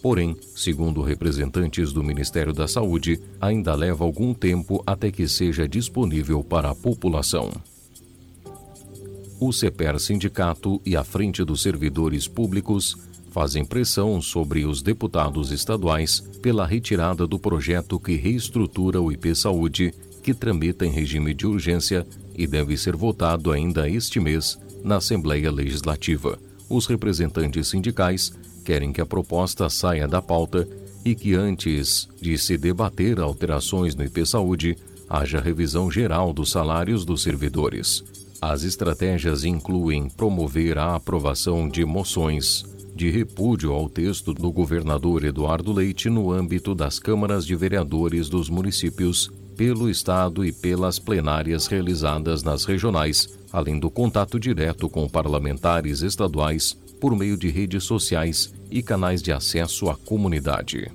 [0.03, 6.43] Porém, segundo representantes do Ministério da Saúde, ainda leva algum tempo até que seja disponível
[6.43, 7.49] para a população.
[9.39, 12.97] O CEPER Sindicato e a Frente dos Servidores Públicos
[13.31, 19.93] fazem pressão sobre os deputados estaduais pela retirada do projeto que reestrutura o IP Saúde
[20.21, 25.49] que tramita em regime de urgência e deve ser votado ainda este mês na Assembleia
[25.49, 26.37] Legislativa.
[26.69, 30.67] Os representantes sindicais querem que a proposta saia da pauta
[31.05, 34.77] e que antes de se debater alterações no IP Saúde,
[35.09, 38.03] haja revisão geral dos salários dos servidores.
[38.41, 42.63] As estratégias incluem promover a aprovação de moções
[42.95, 48.49] de repúdio ao texto do governador Eduardo Leite no âmbito das câmaras de vereadores dos
[48.49, 56.01] municípios pelo Estado e pelas plenárias realizadas nas regionais, além do contato direto com parlamentares
[56.01, 60.89] estaduais por meio de redes sociais e canais de acesso à comunidade.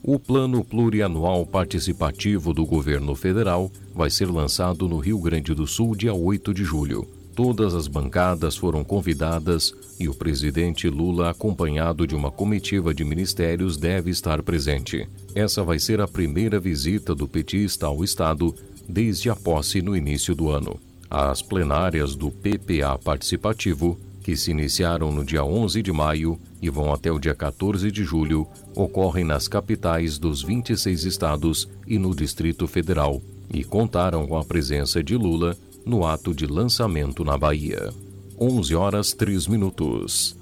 [0.00, 5.96] O Plano Plurianual Participativo do Governo Federal vai ser lançado no Rio Grande do Sul
[5.96, 7.04] dia 8 de julho.
[7.34, 13.76] Todas as bancadas foram convidadas e o presidente Lula, acompanhado de uma comitiva de ministérios,
[13.76, 15.08] deve estar presente.
[15.34, 18.54] Essa vai ser a primeira visita do petista ao Estado
[18.88, 20.78] desde a posse no início do ano.
[21.10, 23.98] As plenárias do PPA Participativo,
[24.30, 28.04] que se iniciaram no dia 11 de maio e vão até o dia 14 de
[28.04, 33.20] julho, ocorrem nas capitais dos 26 estados e no Distrito Federal
[33.52, 37.92] e contaram com a presença de Lula no ato de lançamento na Bahia.
[38.40, 40.36] 11 horas 3 minutos.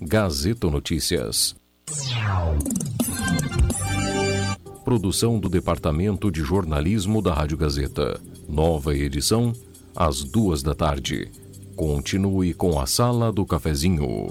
[0.00, 1.54] Gazeta Notícias.
[4.86, 8.18] Produção do Departamento de Jornalismo da Rádio Gazeta.
[8.48, 9.52] Nova edição,
[9.94, 11.43] às duas da tarde.
[11.76, 14.28] Continue com a Sala do Cafezinho.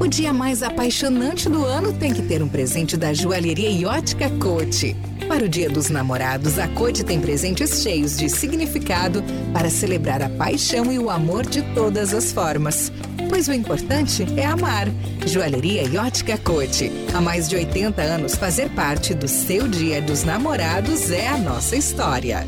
[0.00, 4.96] O dia mais apaixonante do ano tem que ter um presente da joalheria Iótica Cote.
[5.26, 10.28] Para o Dia dos Namorados, a Cote tem presentes cheios de significado para celebrar a
[10.28, 12.92] paixão e o amor de todas as formas.
[13.28, 14.86] Pois o importante é amar.
[15.26, 16.92] Joalheria Iótica Cote.
[17.12, 21.74] Há mais de 80 anos, fazer parte do seu Dia dos Namorados é a nossa
[21.74, 22.46] história.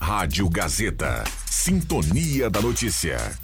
[0.00, 1.24] Rádio Gazeta.
[1.44, 3.43] Sintonia da Notícia.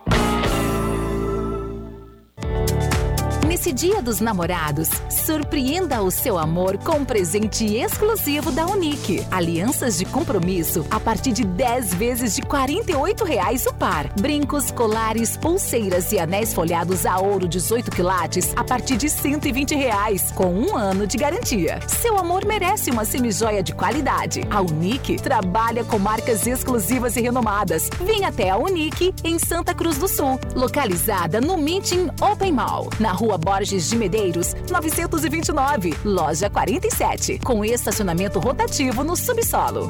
[3.61, 9.23] Nesse Dia dos Namorados, surpreenda o seu amor com um presente exclusivo da Unique.
[9.29, 14.11] Alianças de compromisso a partir de 10 vezes de 48 reais o par.
[14.19, 20.31] Brincos, colares, pulseiras e anéis folhados a ouro 18 quilates a partir de 120 reais,
[20.31, 21.81] com um ano de garantia.
[21.87, 24.41] Seu amor merece uma semijoia de qualidade.
[24.49, 27.91] A Unique trabalha com marcas exclusivas e renomadas.
[28.03, 33.11] Venha até a Unique em Santa Cruz do Sul, localizada no Meeting Open Mall, na
[33.11, 39.89] rua Borges de Medeiros, 929, loja 47, com estacionamento rotativo no subsolo.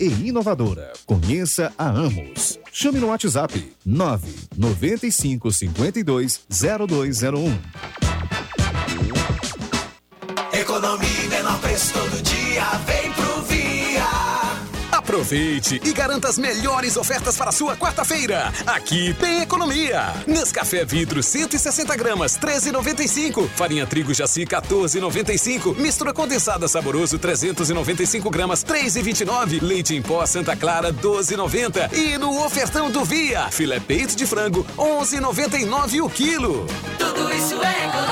[0.00, 0.92] e inovadora.
[1.04, 2.58] Conheça a Amos.
[2.72, 7.58] Chame no WhatsApp 995 52 0201.
[10.52, 12.05] Economia menor preço
[15.16, 18.52] Aproveite e garanta as melhores ofertas para sua quarta-feira.
[18.66, 20.12] Aqui tem economia.
[20.26, 23.48] Nescafé vidro 160 gramas, 13,95.
[23.48, 25.74] Farinha trigo jaci 14,95.
[25.78, 29.62] Mistura condensada saboroso 395 gramas, 3,29.
[29.62, 31.94] Leite em pó Santa Clara 12,90.
[31.94, 36.66] E no ofertão do Via, filé peito de frango 11,99 o quilo.
[36.98, 38.05] Tudo isso é economia.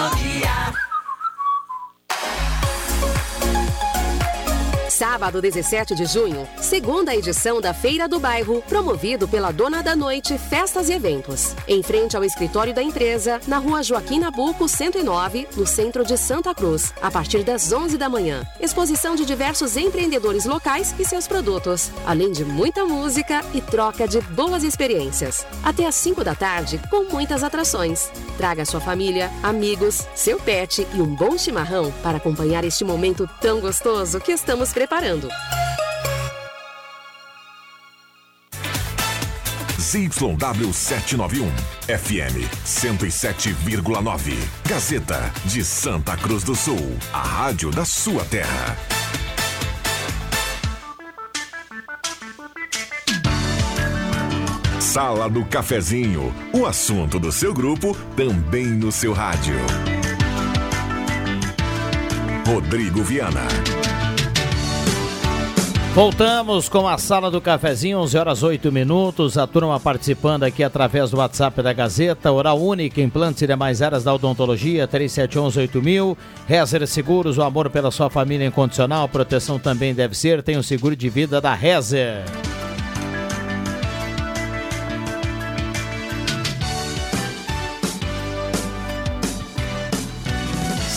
[4.97, 10.39] Sábado 17 de junho, segunda edição da Feira do Bairro, promovido pela Dona da Noite
[10.39, 11.53] Festas e Eventos.
[11.67, 16.55] Em frente ao escritório da empresa, na rua Joaquim Nabuco, 109, no centro de Santa
[16.55, 18.47] Cruz, a partir das 11 da manhã.
[18.61, 24.21] Exposição de diversos empreendedores locais e seus produtos, além de muita música e troca de
[24.21, 25.45] boas experiências.
[25.65, 28.09] Até às 5 da tarde, com muitas atrações.
[28.39, 33.61] Traga sua família, amigos, seu pet e um bom chimarrão para acompanhar este momento tão
[33.61, 35.29] gostoso que estamos preparando.
[39.79, 41.51] ZYW 791,
[41.89, 44.37] FM 107,9.
[44.69, 48.77] Gazeta de Santa Cruz do Sul, a rádio da sua terra.
[54.81, 59.57] Sala do Cafezinho, o assunto do seu grupo também no seu rádio.
[62.47, 63.49] Rodrigo Viana.
[65.95, 69.39] Voltamos com a sala do cafezinho, 11 horas 8 minutos.
[69.39, 72.33] A turma participando aqui através do WhatsApp da Gazeta.
[72.33, 76.17] Oral Única, implantes e demais áreas da odontologia, 3711-8000.
[76.49, 79.09] Rezer Seguros, o amor pela sua família incondicional.
[79.09, 80.43] Proteção também deve ser.
[80.43, 82.25] Tem o seguro de vida da Rezer.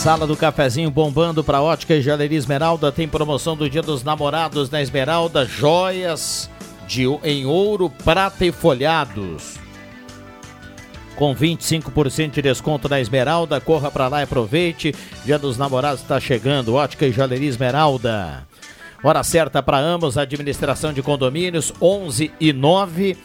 [0.08, 2.94] Sala do cafezinho bombando para Ótica e Joalheria Esmeralda.
[2.94, 5.46] Tem promoção do Dia dos Namorados na Esmeralda.
[5.46, 6.50] Joias
[6.88, 9.60] de, em ouro, prata e folhados.
[11.18, 13.60] Com 25% de desconto na Esmeralda.
[13.60, 14.96] Corra para lá e aproveite.
[15.26, 16.76] Dia dos Namorados está chegando.
[16.76, 18.48] Ótica e Joalheria Esmeralda.
[19.04, 20.18] Hora certa para ambos.
[20.18, 23.18] Administração de condomínios 11 e 9.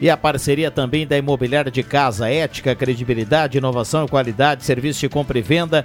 [0.00, 5.38] E a parceria também da Imobiliária de Casa, ética, credibilidade, inovação, qualidade, serviço de compra
[5.38, 5.84] e venda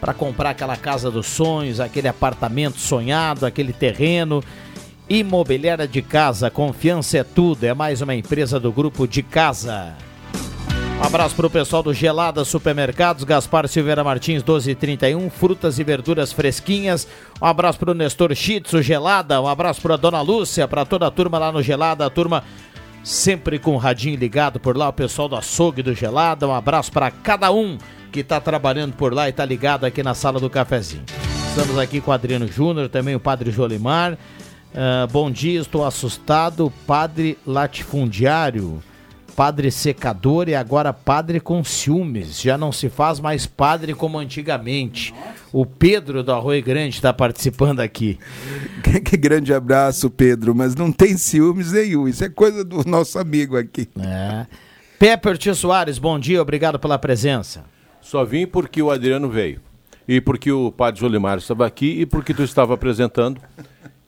[0.00, 4.42] para comprar aquela casa dos sonhos, aquele apartamento sonhado, aquele terreno.
[5.08, 7.64] Imobiliária de Casa, confiança é tudo.
[7.64, 9.94] É mais uma empresa do grupo de casa.
[11.00, 16.32] Um abraço para o pessoal do Gelada Supermercados, Gaspar Silveira Martins 1231, frutas e verduras
[16.32, 17.06] fresquinhas.
[17.40, 21.06] Um abraço para o Nestor Chitsu Gelada, um abraço para a Dona Lúcia, para toda
[21.06, 22.42] a turma lá no Gelada, a turma
[23.02, 26.46] sempre com o radinho ligado por lá, o pessoal do açougue do Gelada.
[26.46, 27.78] Um abraço para cada um
[28.12, 31.04] que está trabalhando por lá e está ligado aqui na sala do cafezinho.
[31.48, 34.12] Estamos aqui com o Adriano Júnior, também o Padre Jolimar.
[34.14, 38.82] Uh, bom dia, estou assustado, Padre Latifundiário.
[39.38, 42.40] Padre secador e agora padre com ciúmes.
[42.40, 45.14] Já não se faz mais padre como antigamente.
[45.52, 48.18] O Pedro do Arroio Grande está participando aqui.
[48.82, 52.08] Que, que grande abraço, Pedro, mas não tem ciúmes nenhum.
[52.08, 53.88] Isso é coisa do nosso amigo aqui.
[54.00, 54.44] É.
[54.98, 57.64] Pepper Tio Soares, bom dia, obrigado pela presença.
[58.00, 59.60] Só vim porque o Adriano veio.
[60.08, 63.40] E porque o padre Jolimar estava aqui e porque tu estava apresentando.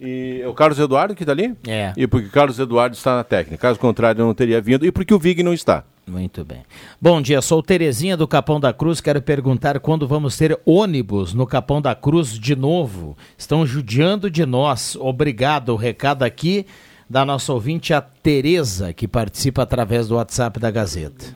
[0.00, 1.54] E é o Carlos Eduardo que está ali?
[1.66, 1.92] É.
[1.96, 3.58] E porque o Carlos Eduardo está na técnica.
[3.60, 4.86] Caso contrário, eu não teria vindo.
[4.86, 5.84] E porque o Vig não está.
[6.06, 6.62] Muito bem.
[7.00, 9.00] Bom dia, sou Terezinha do Capão da Cruz.
[9.00, 13.16] Quero perguntar quando vamos ter ônibus no Capão da Cruz de novo.
[13.36, 14.96] Estão judiando de nós.
[14.96, 15.68] Obrigado.
[15.68, 16.66] O recado aqui
[17.08, 21.26] da nossa ouvinte, a Tereza, que participa através do WhatsApp da Gazeta.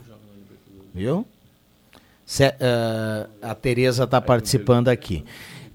[0.94, 1.26] Viu?
[2.24, 5.24] Se- ah, a Tereza está participando aqui.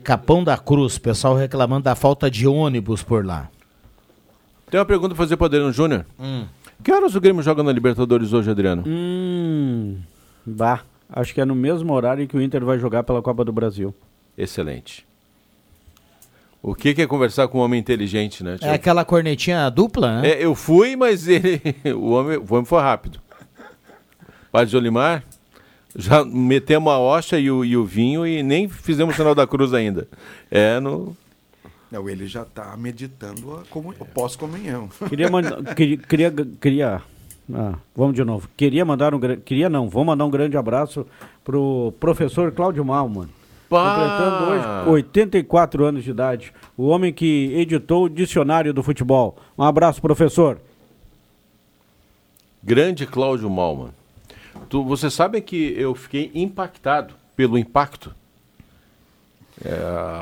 [0.04, 3.50] Capão da Cruz, pessoal reclamando da falta de ônibus por lá.
[4.70, 6.06] Tem uma pergunta para fazer para o Adriano Júnior.
[6.20, 6.46] Hum.
[6.84, 8.84] Que horas o Grêmio joga na Libertadores hoje, Adriano?
[8.88, 9.98] Hum,
[10.46, 13.52] bah, acho que é no mesmo horário que o Inter vai jogar pela Copa do
[13.52, 13.94] Brasil.
[14.38, 15.06] Excelente.
[16.62, 18.58] O que que é conversar com um homem inteligente, né?
[18.62, 20.30] É aquela cornetinha dupla, né?
[20.30, 21.62] É, eu fui, mas ele,
[21.96, 23.20] o, homem, o homem foi rápido.
[24.52, 25.24] Padre Jolimar,
[26.00, 29.46] já metemos a hoxa e o, e o vinho e nem fizemos o sinal da
[29.46, 30.08] cruz ainda.
[30.50, 31.16] É no...
[31.92, 34.90] Não, ele já está meditando a comu- o pós-comunhão.
[35.10, 35.28] Queria
[35.76, 36.32] queria, queria,
[36.62, 37.02] queria-
[37.54, 38.48] ah, vamos de novo.
[38.56, 39.42] Queria mandar um grande.
[39.42, 41.06] Queria não, vou mandar um grande abraço
[41.44, 43.28] pro professor Cláudio Malman.
[43.68, 43.96] Pá!
[43.96, 46.54] Completando hoje 84 anos de idade.
[46.78, 49.36] O homem que editou o dicionário do futebol.
[49.58, 50.60] Um abraço, professor.
[52.64, 53.90] Grande Cláudio Malman.
[54.70, 58.16] Tu, você sabe que eu fiquei impactado pelo impacto?
[59.64, 59.74] É,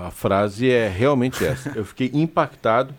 [0.07, 1.69] a frase é realmente essa.
[1.75, 2.93] Eu fiquei impactado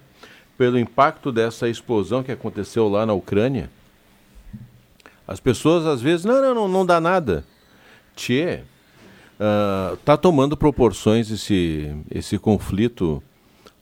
[0.57, 3.71] pelo impacto dessa explosão que aconteceu lá na Ucrânia.
[5.27, 7.45] As pessoas às vezes, não, não, não, não dá nada.
[8.15, 8.61] Tchê,
[9.41, 13.23] ah, tá tomando proporções esse, esse conflito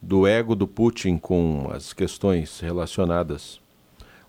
[0.03, 3.59] do ego do Putin com as questões relacionadas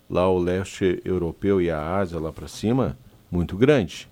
[0.08, 2.96] lá ao leste europeu e a Ásia lá para cima,
[3.30, 4.08] muito grande.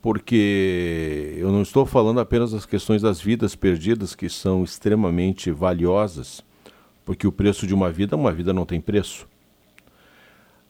[0.00, 6.42] Porque eu não estou falando apenas das questões das vidas perdidas, que são extremamente valiosas,
[7.04, 9.26] porque o preço de uma vida, uma vida não tem preço.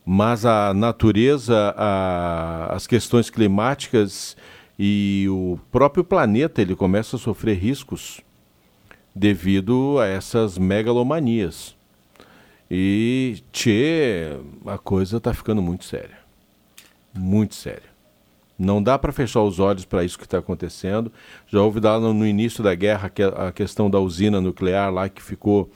[0.04, 4.36] Mas a natureza, a- as questões climáticas
[4.78, 8.22] e o próprio planeta, ele começa a sofrer riscos
[9.14, 11.76] devido a essas megalomanias.
[12.70, 16.27] E, tchê, a coisa está ficando muito séria.
[17.18, 17.98] Muito séria.
[18.58, 21.12] Não dá para fechar os olhos para isso que está acontecendo.
[21.46, 25.70] Já houve lá no, início da guerra a questão da usina nuclear lá que ficou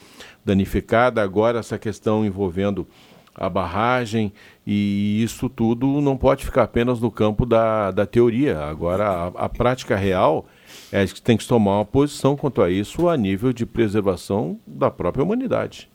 [0.44, 1.22] danificada.
[1.22, 2.86] Agora essa questão envolvendo
[3.34, 4.32] a barragem
[4.66, 8.58] e isso tudo não pode ficar apenas no campo da, da teoria.
[8.64, 10.46] Agora a, a prática real
[10.90, 14.90] é que tem que tomar uma posição quanto a isso a nível de preservação da
[14.90, 15.91] própria humanidade.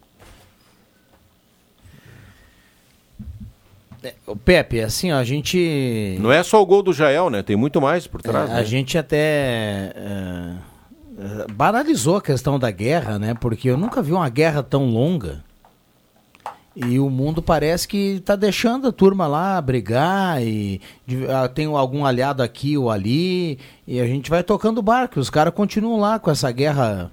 [4.25, 6.17] O Pepe, assim, ó, a gente.
[6.19, 7.41] Não é só o gol do Jael, né?
[7.41, 8.49] Tem muito mais por trás.
[8.49, 8.59] É, né?
[8.59, 10.53] a gente até é,
[11.19, 13.33] é, banalizou a questão da guerra, né?
[13.33, 15.43] Porque eu nunca vi uma guerra tão longa.
[16.75, 20.79] E o mundo parece que está deixando a turma lá brigar e
[21.27, 25.19] ah, tem algum aliado aqui ou ali e a gente vai tocando o barco.
[25.19, 27.09] Os caras continuam lá com essa guerra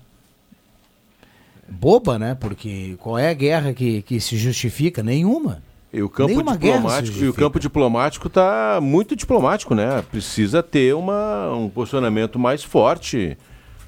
[1.67, 2.35] boba, né?
[2.35, 5.03] Porque qual é a guerra que, que se justifica?
[5.03, 5.63] Nenhuma.
[5.97, 10.03] E o campo Nenhuma diplomático, e o campo diplomático está muito diplomático, né?
[10.11, 13.39] Precisa ter uma, um posicionamento mais forte.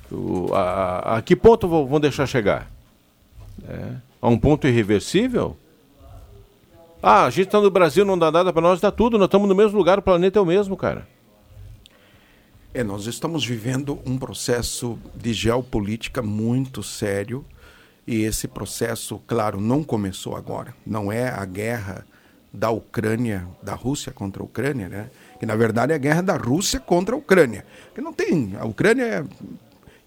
[0.09, 2.71] O- a, a- a que ponto vão vão deixar chegar?
[3.69, 3.89] É,
[4.23, 5.57] a um ponto irreversível?
[7.03, 9.19] Ah, a gente está no Brasil, não dá nada para nós, dá tudo.
[9.19, 11.09] Nós estamos no mesmo lugar, o planeta é o mesmo, cara.
[12.73, 17.45] É, nós estamos vivendo um processo de geopolítica muito sério
[18.07, 20.75] e esse processo, claro, não começou agora.
[20.87, 22.07] Não é a guerra
[22.53, 25.11] da Ucrânia, da Rússia contra a Ucrânia, né?
[25.41, 27.67] Que na verdade é a guerra da Rússia contra a Ucrânia.
[27.95, 29.25] Que não tem, a Ucrânia é,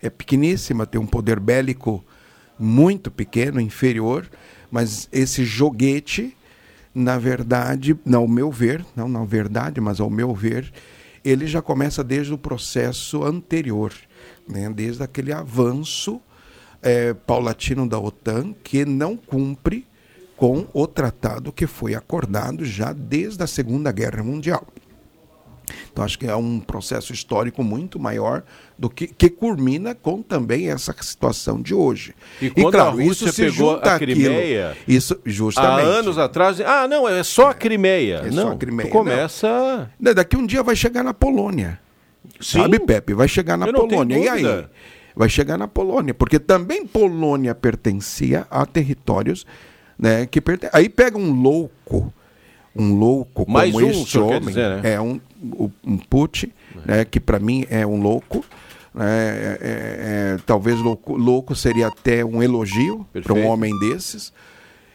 [0.08, 2.04] é pequeníssima, tem um poder bélico
[2.58, 4.30] muito pequeno, inferior,
[4.72, 6.36] mas esse joguete,
[6.96, 10.72] na verdade, não, ao meu ver, não na verdade, mas ao meu ver,
[11.24, 13.94] ele já começa desde o processo anterior,
[14.48, 14.70] né?
[14.70, 16.22] desde aquele avanço
[16.82, 19.86] eh, paulatino da OTAN que não cumpre
[20.36, 24.66] com o tratado que foi acordado já desde a Segunda Guerra Mundial.
[25.92, 28.44] Então acho que é um processo histórico muito maior
[28.78, 32.16] do que que culmina com também essa situação de hoje.
[32.42, 35.88] E quando a Rússia pegou a Crimeia, àquilo, isso justamente.
[35.88, 38.24] Há anos atrás, ah, não, é só a Crimeia.
[38.26, 38.90] É não, só a Crimeia.
[38.90, 39.92] começa...
[40.00, 41.80] Não, Daqui um dia vai chegar na Polônia.
[42.40, 43.14] Sabe, Pepe?
[43.14, 44.18] Vai chegar na Polônia.
[44.18, 44.66] E aí?
[45.20, 49.46] Vai chegar na Polônia, porque também Polônia pertencia a territórios,
[50.00, 50.70] né, que perte...
[50.72, 52.14] aí pega um louco,
[52.74, 54.94] um louco Mais como um, este homem, dizer, né?
[54.94, 55.20] é um
[55.86, 56.54] um Putin,
[56.86, 58.46] né, que para mim é um louco,
[58.94, 64.32] né, é- é- é- talvez louco, louco seria até um elogio para um homem desses.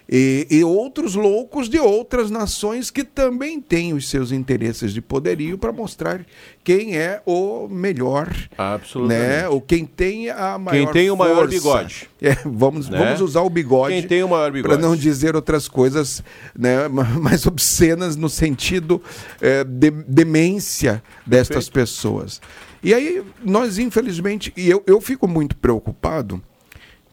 [0.07, 5.57] E, e outros loucos de outras nações que também têm os seus interesses de poderio
[5.57, 6.27] para mostrar
[6.63, 8.29] quem é o melhor,
[8.59, 9.27] Absolutamente.
[9.27, 9.49] né?
[9.49, 11.49] Ou quem tem a maior Quem tem o maior força.
[11.49, 12.09] bigode.
[12.25, 12.99] É, vamos, Né?
[12.99, 13.95] vamos usar o bigode.
[13.95, 14.83] Quem tem o maior Para bigode.
[14.83, 16.23] não dizer outras coisas
[16.59, 19.01] né, ma- mais obscenas no sentido
[19.41, 22.41] é, de demência destas pessoas.
[22.83, 26.43] E aí, nós, infelizmente, e eu, eu fico muito preocupado,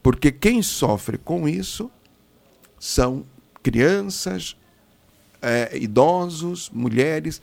[0.03, 1.89] porque quem sofre com isso
[2.82, 3.23] são
[3.61, 4.55] crianças,
[5.39, 7.39] é, idosos, mulheres,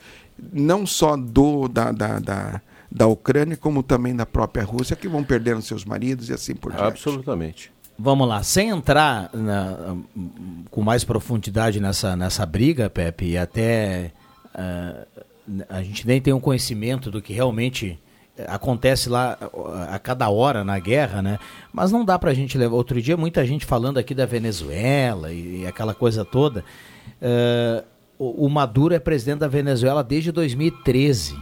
[0.51, 2.61] não só do, da, da, da,
[2.91, 6.71] da Ucrânia, como também da própria Rússia, que vão perdendo seus maridos e assim por
[6.73, 6.85] diante.
[6.87, 7.71] Absolutamente.
[7.97, 9.95] Vamos lá, sem entrar na-
[10.69, 14.11] com mais profundidade nessa, nessa briga, Pepe, e até
[14.53, 15.05] ah,
[15.69, 17.97] a gente nem tem um conhecimento do que realmente
[18.47, 19.37] acontece lá
[19.89, 21.39] a cada hora na guerra, né?
[21.73, 22.75] Mas não dá pra gente levar.
[22.75, 26.63] Outro dia, muita gente falando aqui da Venezuela e, e aquela coisa toda.
[27.21, 27.83] Ah,
[28.17, 31.37] o, o Maduro é presidente da Venezuela desde 2013.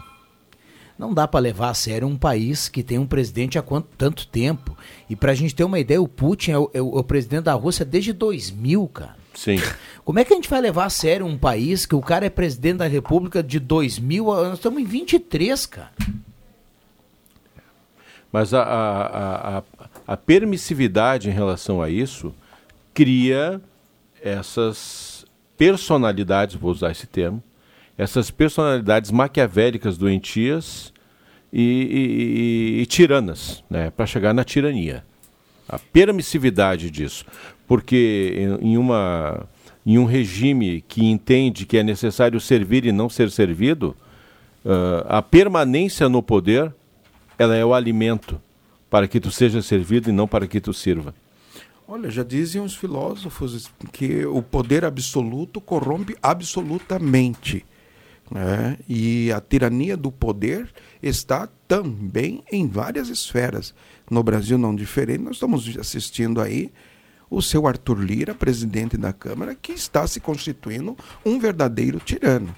[0.97, 4.25] Não dá para levar a sério um país que tem um presidente há quanto, tanto
[4.27, 4.75] tempo.
[5.07, 7.03] E para a gente ter uma ideia, o Putin é o, é o- é o
[7.03, 9.15] presidente da Rússia desde 2000, cara.
[9.35, 9.57] Sim.
[10.03, 12.29] Como é que a gente vai levar a sério um país que o cara é
[12.31, 14.31] presidente da República de 2000?
[14.31, 15.91] a- Nós estamos em 23, cara.
[18.31, 19.63] Mas a, a, a,
[20.07, 22.33] a- permissividade em relação a isso
[22.93, 23.61] cria
[24.21, 25.25] essas
[25.57, 27.41] personalidades, vou usar esse termo,
[27.97, 30.93] essas personalidades maquiavélicas doentias
[31.51, 35.03] e, e- e- e tiranas, né, para chegar na tirania.
[35.67, 37.25] A permissividade disso.
[37.67, 39.45] Porque em, uma,
[39.85, 43.95] em um regime que entende que é necessário servir e não ser servido,
[44.65, 46.73] ah, a permanência no poder
[47.37, 48.41] ela é o alimento
[48.89, 51.13] para que tu seja servido e não para que tu sirva.
[51.87, 57.65] Olha, já dizem os filósofos que o poder absoluto corrompe absolutamente.
[58.29, 58.77] né?
[58.87, 60.69] E a tirania do poder
[61.01, 63.73] está também em várias esferas.
[64.09, 66.71] No Brasil, não diferente, nós estamos assistindo aí
[67.29, 72.55] o seu Arthur Lira, presidente da Câmara, que está se constituindo um verdadeiro tirano.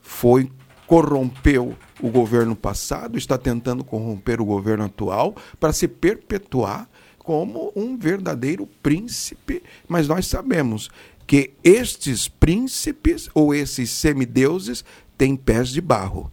[0.00, 0.50] Foi
[0.90, 7.96] corrompeu o governo passado, está tentando corromper o governo atual para se perpetuar como um
[7.96, 10.90] verdadeiro príncipe, mas nós sabemos
[11.28, 14.84] que estes príncipes ou esses semideuses
[15.16, 16.32] têm pés de barro.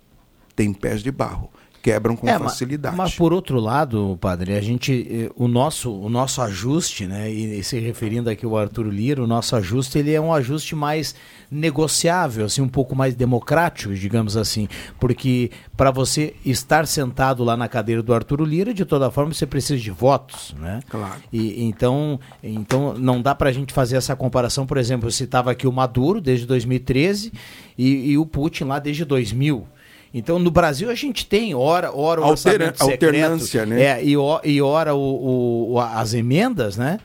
[0.55, 1.51] Têm pés de barro,
[1.87, 2.97] quebram com É, facilidade.
[2.97, 7.63] Mas, por outro lado, padre, a gente, eh, o nosso, o nosso ajuste, né, e
[7.63, 11.15] se referindo aqui ao Arthur Lira, o nosso ajuste ele é um ajuste mais
[11.49, 14.67] negociável, assim, um pouco mais democrático, digamos assim,
[14.99, 19.45] porque para você estar sentado lá na cadeira do Arthur Lira, de toda forma você
[19.45, 20.81] precisa de votos, né?
[20.89, 21.21] Claro.
[21.31, 25.51] E então, então não dá para a gente fazer essa comparação, por exemplo, eu citava
[25.51, 27.31] aqui o Maduro desde 2013
[27.77, 29.76] e, e o Putin lá desde 2000.
[30.17, 33.81] Então, no Brasil, a gente tem, ora, ora o Altera- secreto, alternância, né?
[33.81, 34.13] É, e,
[34.43, 36.99] e ora o, o- as emendas, né?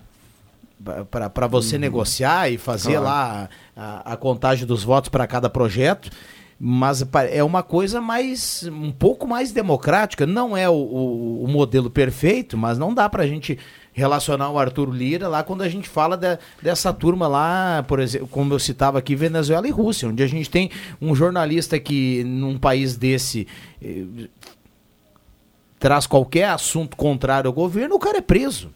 [1.11, 3.05] Para você negociar e fazer Claro.
[3.05, 6.11] lá a, a contagem dos votos para cada projeto.
[6.59, 10.27] Mas é uma coisa mais um pouco mais democrática.
[10.27, 13.59] Não é o, o- o modelo perfeito, mas não dá para a gente
[13.93, 18.27] relacionar o Arthur Lira lá quando a gente fala da- dessa turma lá, por exemplo,
[18.29, 20.71] como eu citava aqui, Venezuela e Rússia, onde a gente tem
[21.01, 23.47] um jornalista que num país desse
[23.83, 24.29] eh,
[25.79, 28.73] traz qualquer assunto contrário ao governo, o cara é preso.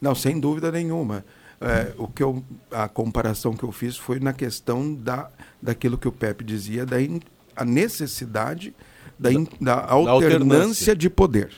[0.00, 1.24] Não, sem dúvida nenhuma.
[1.60, 5.28] É, o que eu, a comparação que eu fiz foi na questão da,
[5.60, 7.20] daquilo que o Pepe dizia, da in-
[7.54, 8.74] a necessidade
[9.20, 10.96] da, in- da alternância, alternância.
[10.96, 11.50] de poder.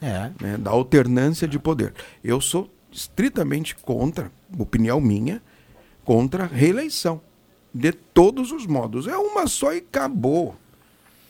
[0.00, 0.30] É.
[0.40, 1.92] né, da alternância de poder.
[2.24, 5.42] Eu sou estritamente contra, opinião minha,
[6.04, 7.20] contra a reeleição.
[7.72, 9.06] De todos os modos.
[9.06, 10.56] É uma só e acabou.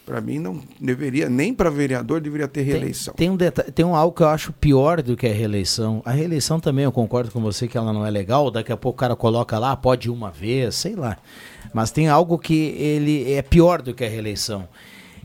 [0.07, 3.13] Para mim não deveria, nem para vereador deveria ter reeleição.
[3.15, 6.03] Tem um, detalhe, tem um algo que eu acho pior do que a reeleição.
[6.05, 8.51] A reeleição também, eu concordo com você que ela não é legal.
[8.51, 11.19] Daqui a pouco o cara coloca lá, pode uma vez, sei lá.
[11.75, 14.67] Mas tem algo que ele é pior do que a reeleição.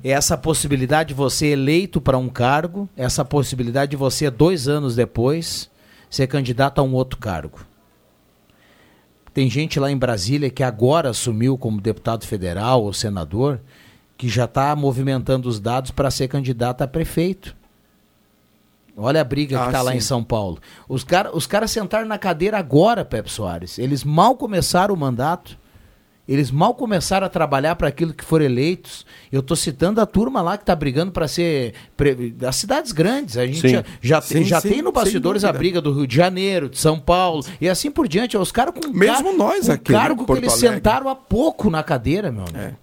[0.06, 4.96] É essa possibilidade de você eleito para um cargo, essa possibilidade de você, dois anos
[4.96, 5.68] depois,
[6.12, 7.66] ser candidato a um outro cargo.
[9.34, 13.60] Tem gente lá em Brasília que agora assumiu como deputado federal ou senador,
[14.16, 17.56] que já está movimentando os dados para ser candidato a prefeito.
[18.96, 20.60] Olha a briga Ah, que está lá em São Paulo.
[20.88, 23.80] Os caras os cara sentaram na cadeira agora, Pepe Soares.
[23.80, 25.58] Eles mal começaram o mandato.
[26.28, 29.06] Eles mal começaram a trabalhar para aquilo que foram eleitos.
[29.32, 31.74] Eu estou citando a turma lá que está brigando para ser.
[31.96, 32.32] Pre...
[32.32, 33.38] das cidades grandes.
[33.38, 33.70] A gente Sim.
[33.70, 36.80] já, já, Sim, já sim, tem no bastidores a briga do Rio de Janeiro, de
[36.80, 38.36] São Paulo e assim por diante.
[38.36, 40.76] Os caras com Mesmo car- nós aqui, né, cargo que Porto eles Alegre.
[40.78, 42.76] sentaram há pouco na cadeira, meu amigo.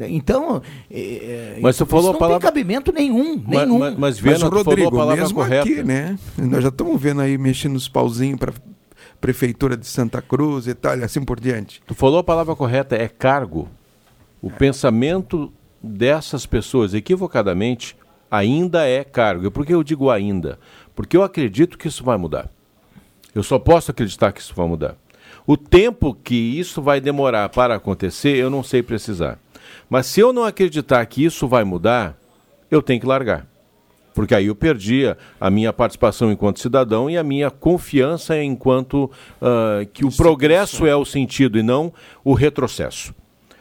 [0.00, 3.78] Então, é, é, Mas você isso falou a não palavra- tem cabimento nenhum, Mas- nenhum.
[3.78, 5.62] mas- mas, Mas Viana, o tu falou a Rodrigo, palavra mesmo correta.
[5.62, 6.16] aqui, né?
[6.36, 8.52] Nós já estamos vendo aí mexendo os pauzinhos para
[9.20, 11.82] prefeitura de Santa Cruz e tal, assim por diante.
[11.86, 13.68] Tu falou a palavra correta, é cargo.
[14.40, 15.52] O pensamento
[15.82, 17.96] dessas pessoas, equivocadamente,
[18.30, 19.50] ainda é cargo.
[19.50, 20.58] Por que eu digo ainda?
[20.94, 22.48] Porque eu acredito que isso vai mudar.
[23.34, 24.96] Eu só posso acreditar que isso vai mudar.
[25.46, 29.38] O tempo que isso vai demorar para acontecer, eu não sei precisar.
[29.88, 32.16] Mas se eu não acreditar que isso vai mudar,
[32.70, 33.46] eu tenho que largar.
[34.18, 35.04] Porque aí eu perdi
[35.40, 39.08] a- minha participação enquanto cidadão e a minha confiança enquanto
[39.40, 41.92] ah, que o progresso é o sentido e não
[42.24, 43.14] o retrocesso.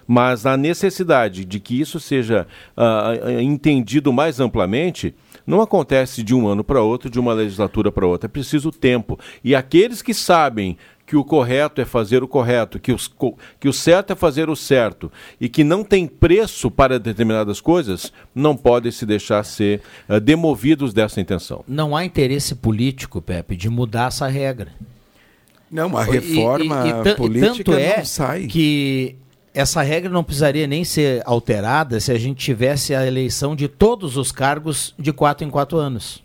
[0.07, 5.13] Mas a necessidade de que isso seja ah, entendido mais amplamente
[5.45, 8.25] não acontece de um ano para outro, de uma legislatura para outra.
[8.25, 9.19] É preciso tempo.
[9.43, 10.75] E aqueles que sabem
[11.07, 13.09] que o correto é fazer o correto, que, os
[13.59, 18.11] que o certo é fazer o certo e que não tem preço para determinadas coisas,
[18.35, 21.63] não podem se deixar ser ah, demovidos dessa intenção.
[21.65, 24.73] Não há interesse político, Pepe, de mudar essa regra.
[25.71, 28.47] Não, a reforma e- e e política tanto é não sai.
[28.47, 29.15] que
[29.53, 34.17] essa regra não precisaria nem ser alterada se a gente tivesse a eleição de todos
[34.17, 36.21] os cargos de quatro em quatro anos.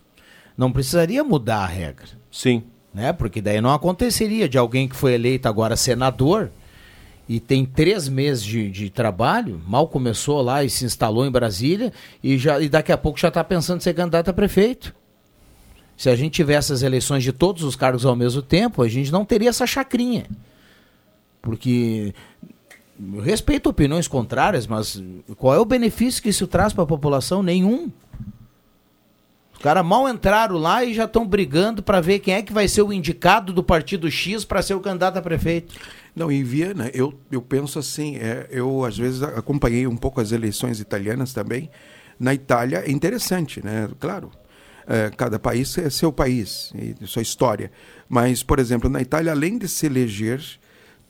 [0.59, 2.07] Não precisaria mudar a regra.
[2.33, 2.64] Sim.
[2.93, 3.12] Né?
[3.12, 6.51] Porque daí não aconteceria de alguém que foi eleito agora senador
[7.28, 11.93] e tem três meses de, de trabalho, mal começou lá e se instalou em Brasília
[12.22, 14.95] e, já, e daqui a pouco já está pensando em ser candidato a prefeito.
[15.97, 19.12] Se a gente tivesse as eleições de todos os cargos ao mesmo tempo, a gente
[19.12, 20.26] não teria essa chacrinha.
[21.40, 22.12] Porque
[23.22, 25.03] respeito opiniões contrárias, mas
[25.36, 27.43] qual é o benefício que isso traz para a população?
[27.43, 27.90] Nenhum.
[29.63, 32.67] Os caras mal entraram lá e já estão brigando para ver quem é que vai
[32.67, 35.77] ser o indicado do partido X para ser o candidato a prefeito.
[36.17, 40.33] Não, em Viena, eu, eu penso assim, é, eu às vezes acompanhei um pouco as
[40.33, 41.71] eleições italianas também.
[42.19, 43.89] Na Itália é interessante, né?
[44.01, 44.33] Claro,
[44.85, 47.71] é, cada país é seu país, e sua história.
[48.09, 50.43] Mas, por exemplo, na Itália, além de se eleger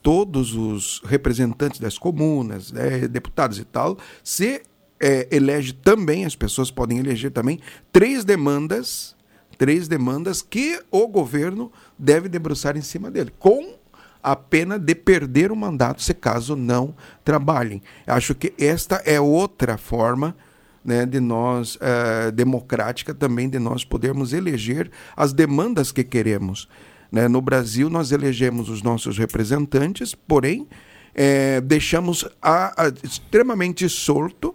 [0.02, 4.60] todos os representantes das comunas, né, deputados e tal, se
[5.02, 7.58] é, elege também, as pessoas podem eleger também,
[7.92, 9.14] três demandas,
[9.58, 13.74] três demandas que o governo deve debruçar em cima dele, com
[14.22, 16.94] a pena de perder o mandato se caso não
[17.24, 17.82] trabalhem.
[18.06, 20.36] Acho que esta é outra forma
[20.84, 26.68] né, de nós, eh, democrática também, de nós podermos eleger as demandas que queremos.
[27.10, 27.26] Né?
[27.28, 30.66] No Brasil, nós elegemos os nossos representantes, porém,
[31.14, 34.54] eh, deixamos a- a- extremamente solto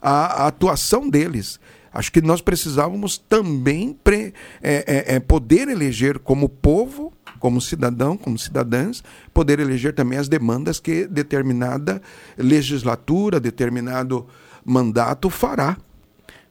[0.00, 1.58] a, a atuação deles.
[1.92, 4.32] Acho que nós precisávamos também pre-
[4.62, 10.28] é, é, é, poder eleger como povo, como cidadão, como cidadãs, poder eleger também as
[10.28, 12.00] demandas que determinada
[12.36, 14.26] legislatura, determinado
[14.64, 15.76] mandato fará.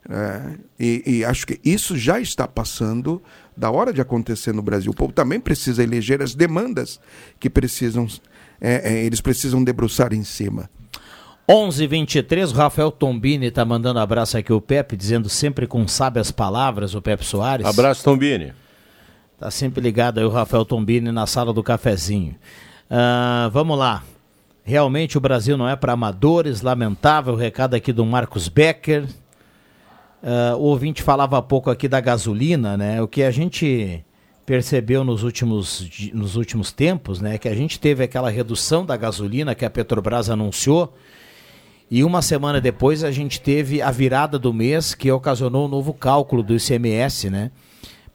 [0.09, 3.21] É, e, e acho que isso já está passando
[3.55, 4.91] da hora de acontecer no Brasil.
[4.91, 6.99] O povo também precisa eleger as demandas
[7.39, 8.07] que precisam,
[8.59, 10.69] é, é, eles precisam debruçar em cima.
[11.49, 16.93] 11:23 o Rafael Tombini tá mandando abraço aqui o Pepe, dizendo sempre com sábias palavras,
[16.93, 17.65] o Pepe Soares.
[17.65, 18.51] Abraço, Tombini.
[19.39, 22.35] Tá sempre ligado aí o Rafael Tombini na sala do cafezinho.
[22.89, 24.03] Ah, vamos lá.
[24.65, 27.33] Realmente o Brasil não é para amadores, lamentável.
[27.35, 29.05] Recado aqui do Marcos Becker.
[30.21, 33.01] Ah, o ouvinte falava há pouco aqui da gasolina, né?
[33.01, 34.03] O que a gente
[34.45, 37.37] percebeu nos últimos, nos últimos tempos, né?
[37.37, 40.93] Que a gente teve aquela redução da gasolina que a Petrobras anunciou.
[41.89, 45.93] E uma semana depois a gente teve a virada do mês que ocasionou um novo
[45.93, 47.51] cálculo do ICMS, né?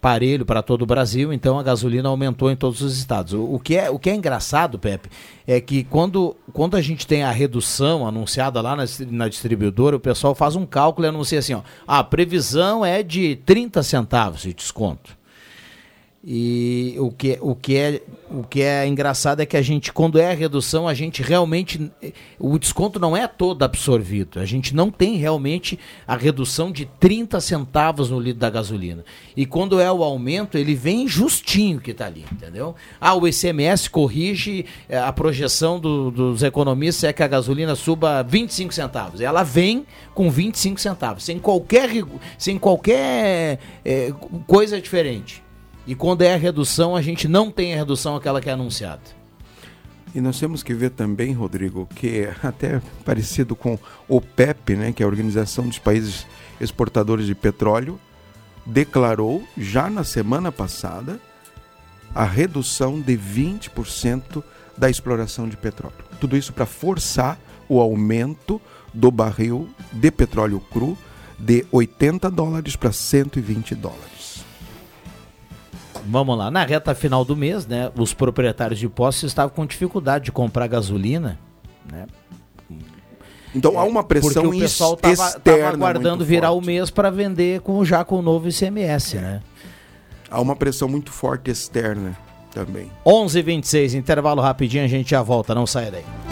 [0.03, 3.33] parelho para todo o Brasil, então a gasolina aumentou em todos os estados.
[3.35, 5.09] O, o que, é, o que é engraçado, Pepe,
[5.47, 10.01] é que quando, quando a gente tem a redução anunciada lá na, na distribuidora, o
[10.01, 14.53] pessoal faz um cálculo e anuncia assim, ó, a previsão é de 30 centavos de
[14.53, 15.22] desconto.
[16.25, 18.01] E o que, o, que é,
[18.31, 21.91] o que é engraçado é que a gente, quando é a redução, a gente realmente.
[22.39, 24.39] O desconto não é todo absorvido.
[24.39, 29.05] A gente não tem realmente a redução de 30 centavos no litro da gasolina.
[29.37, 32.77] E quando é o aumento, ele vem justinho que está ali, entendeu?
[33.01, 38.23] Ah, o ICMS corrige eh, a projeção do, dos economistas é que a gasolina suba
[38.23, 39.20] 25 centavos.
[39.20, 41.91] Ela vem com 25 centavos, sem qualquer,
[42.39, 44.12] sem qualquer é,
[44.47, 45.43] coisa diferente.
[45.87, 49.03] E quando é a redução, a gente não tem a redução aquela que é anunciada.
[50.14, 54.93] E nós temos que ver também, Rodrigo, que é até parecido com o PEP, né,
[54.93, 56.26] que é a Organização dos Países
[56.61, 57.99] Exportadores de Petróleo,
[58.66, 61.18] declarou já na semana passada
[62.14, 64.43] a redução de 20%
[64.76, 66.05] da exploração de petróleo.
[66.20, 68.61] Tudo isso para forçar o aumento
[68.93, 70.97] do barril de petróleo cru
[71.39, 74.22] de 80 dólares para 120 dólares.
[76.07, 80.26] Vamos lá, na reta final do mês, né, os proprietários de postos estavam com dificuldade
[80.26, 81.38] de comprar gasolina,
[81.90, 82.07] né?
[83.55, 86.64] Então há uma pressão Porque o pessoal estava aguardando virar forte.
[86.64, 89.42] o mês para vender com já com o novo ICMS, né?
[90.30, 92.16] Há uma pressão muito forte externa
[92.50, 92.90] também.
[93.07, 96.32] 11:26 intervalo rapidinho, a gente já volta, não sai daí.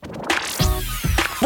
[0.00, 0.71] State.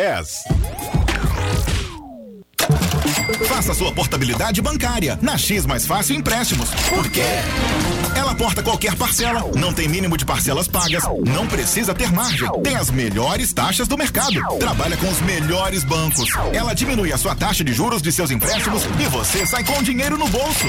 [0.00, 1.69] 10.
[3.46, 6.70] Faça sua portabilidade bancária na X Mais Fácil Empréstimos.
[6.88, 7.24] Por quê?
[8.14, 12.74] Ela porta qualquer parcela, não tem mínimo de parcelas pagas, não precisa ter margem, tem
[12.76, 16.28] as melhores taxas do mercado, trabalha com os melhores bancos.
[16.52, 20.18] Ela diminui a sua taxa de juros de seus empréstimos e você sai com dinheiro
[20.18, 20.66] no bolso.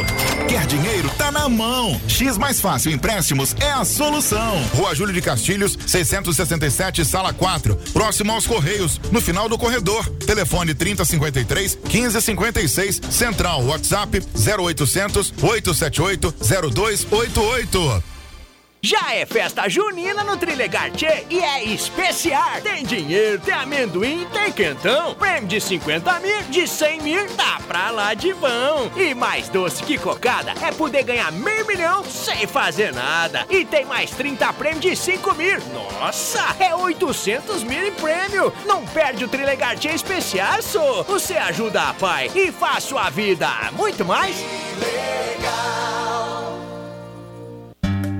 [0.47, 1.09] Quer dinheiro?
[1.17, 1.99] Tá na mão.
[2.07, 4.61] X Mais Fácil Empréstimos é a solução.
[4.75, 10.07] Rua Júlio de Castilhos, 667, sala 4, próximo aos Correios, no final do corredor.
[10.25, 18.20] Telefone 3053 1556, Central WhatsApp 0800 878 0288.
[18.83, 22.59] Já é festa junina no Trilegar Tchê e é especial.
[22.63, 25.13] Tem dinheiro, tem amendoim, tem quentão.
[25.13, 28.89] Prêmio de 50 mil, de 100 mil, tá pra lá de bom.
[28.97, 33.45] E mais doce que cocada é poder ganhar meio milhão sem fazer nada.
[33.51, 35.59] E tem mais 30 prêmios de 5 mil.
[35.71, 38.51] Nossa, é 800 mil em prêmio.
[38.65, 41.03] Não perde o Trilegar Tchê especial, só.
[41.03, 44.35] Você ajuda a pai e faz sua vida muito mais.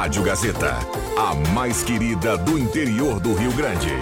[0.00, 0.78] Rádio Gazeta,
[1.14, 3.92] a mais querida do interior do Rio Grande.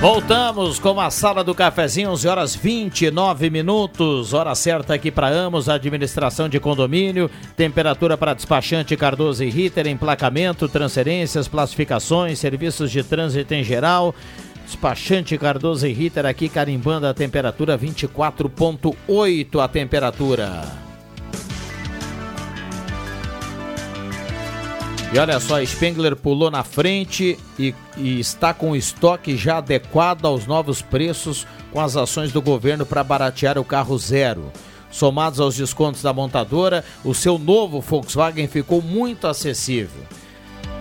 [0.00, 5.68] Voltamos com a sala do cafezinho, 11 horas 29 minutos, hora certa aqui para Amos,
[5.68, 13.52] administração de condomínio, temperatura para despachante Cardoso e Ritter, emplacamento, transferências, classificações, serviços de trânsito
[13.52, 14.14] em geral.
[14.70, 20.62] Despachante Cardoso e Ritter aqui carimbando a temperatura 24.8 a temperatura.
[25.12, 30.24] E olha só, Spengler pulou na frente e, e está com o estoque já adequado
[30.24, 34.52] aos novos preços com as ações do governo para baratear o carro zero.
[34.88, 40.04] Somados aos descontos da montadora, o seu novo Volkswagen ficou muito acessível.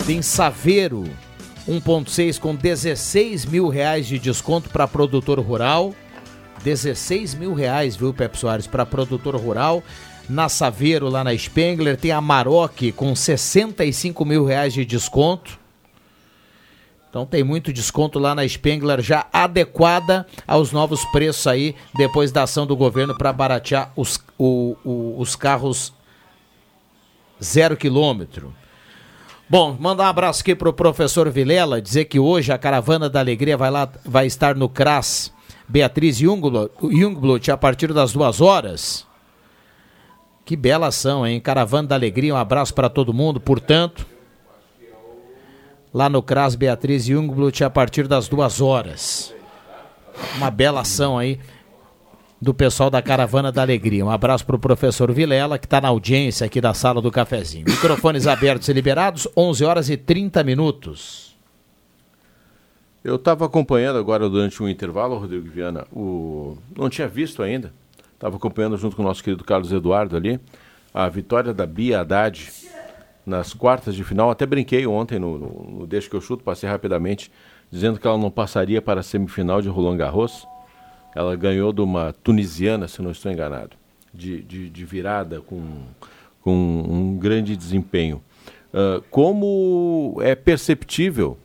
[0.06, 1.10] Tem Saveiro
[1.68, 5.94] 1.6 com 16 mil reais de desconto para produtor rural.
[6.64, 9.84] 16 mil reais, viu, Pepe Soares, para produtor rural
[10.30, 11.98] na Saveiro, lá na Spengler.
[11.98, 15.58] Tem a Maroc com 65 mil reais de desconto.
[17.10, 22.44] Então tem muito desconto lá na Spengler, já adequada aos novos preços aí, depois da
[22.44, 25.92] ação do governo para baratear os, o, o, os carros
[27.44, 28.54] zero quilômetro.
[29.52, 33.58] Bom, mandar um abraço aqui pro professor Vilela, dizer que hoje a Caravana da Alegria
[33.58, 35.34] vai lá, vai estar no CRAS
[35.68, 39.08] Beatriz Jungblut a partir das duas horas.
[40.46, 41.40] Que bela ação, hein?
[41.40, 44.06] Caravana da Alegria, um abraço para todo mundo, portanto.
[45.92, 49.34] Lá no CRAS Beatriz Jungblut a partir das duas horas.
[50.38, 51.40] Uma bela ação aí
[52.42, 54.06] do pessoal da Caravana da Alegria.
[54.06, 57.66] Um abraço para o professor Vilela, que está na audiência aqui da sala do cafezinho.
[57.68, 61.36] Microfones abertos e liberados, 11 horas e 30 minutos.
[63.04, 66.58] Eu estava acompanhando agora durante um intervalo, Rodrigo Viana, o...
[66.78, 67.74] não tinha visto ainda,
[68.14, 70.40] estava acompanhando junto com o nosso querido Carlos Eduardo ali,
[70.94, 72.52] a vitória da Bia Haddad
[73.26, 74.30] nas quartas de final.
[74.30, 77.32] Até brinquei ontem no, no, no Deixa que eu chuto, passei rapidamente,
[77.72, 80.46] dizendo que ela não passaria para a semifinal de Roland Garros.
[81.16, 83.76] Ela ganhou de uma tunisiana, se não estou enganado,
[84.14, 85.62] de, de, de virada com,
[86.42, 88.22] com um grande desempenho.
[88.72, 91.38] Uh, como é perceptível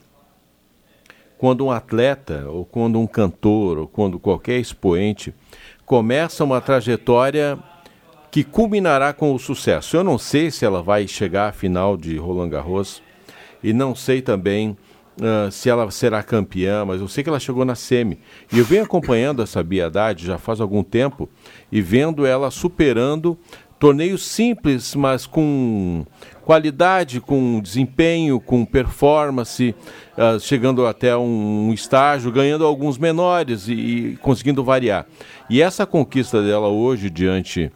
[1.38, 5.34] quando um atleta, ou quando um cantor, ou quando qualquer expoente
[5.84, 7.58] começa uma trajetória
[8.30, 9.96] que culminará com o sucesso.
[9.96, 13.02] Eu não sei se ela vai chegar à final de Roland Garros
[13.62, 14.76] e não sei também
[15.20, 18.18] uh, se ela será campeã, mas eu sei que ela chegou na semi.
[18.52, 21.28] E eu venho acompanhando essa Biadade já faz algum tempo
[21.70, 23.38] e vendo ela superando
[23.78, 26.06] torneios simples, mas com
[26.42, 29.74] qualidade, com desempenho, com performance,
[30.16, 35.06] uh, chegando até um, um, estágio, ganhando alguns menores e, e, conseguindo variar.
[35.50, 37.70] E essa conquista dela hoje, diante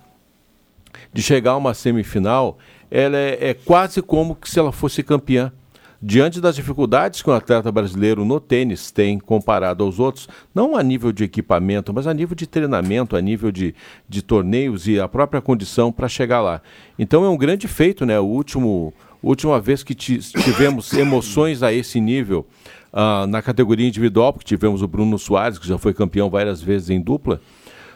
[1.13, 2.59] de chegar a uma semifinal,
[2.91, 5.53] ela é, é quase como se ela fosse campeã
[6.01, 10.83] diante das dificuldades que o atleta brasileiro no tênis tem comparado aos outros, não a
[10.83, 13.75] nível de equipamento, mas a nível de treinamento, a nível de,
[14.09, 16.63] de torneios e a própria condição para chegar lá.
[16.99, 18.19] Então é um grande feito, né?
[18.21, 22.47] O último, última vez que tivemos emoções a esse nível
[22.93, 26.91] uh, na categoria individual, porque tivemos o Bruno Soares, que já foi campeão várias vezes
[26.91, 27.41] em dupla,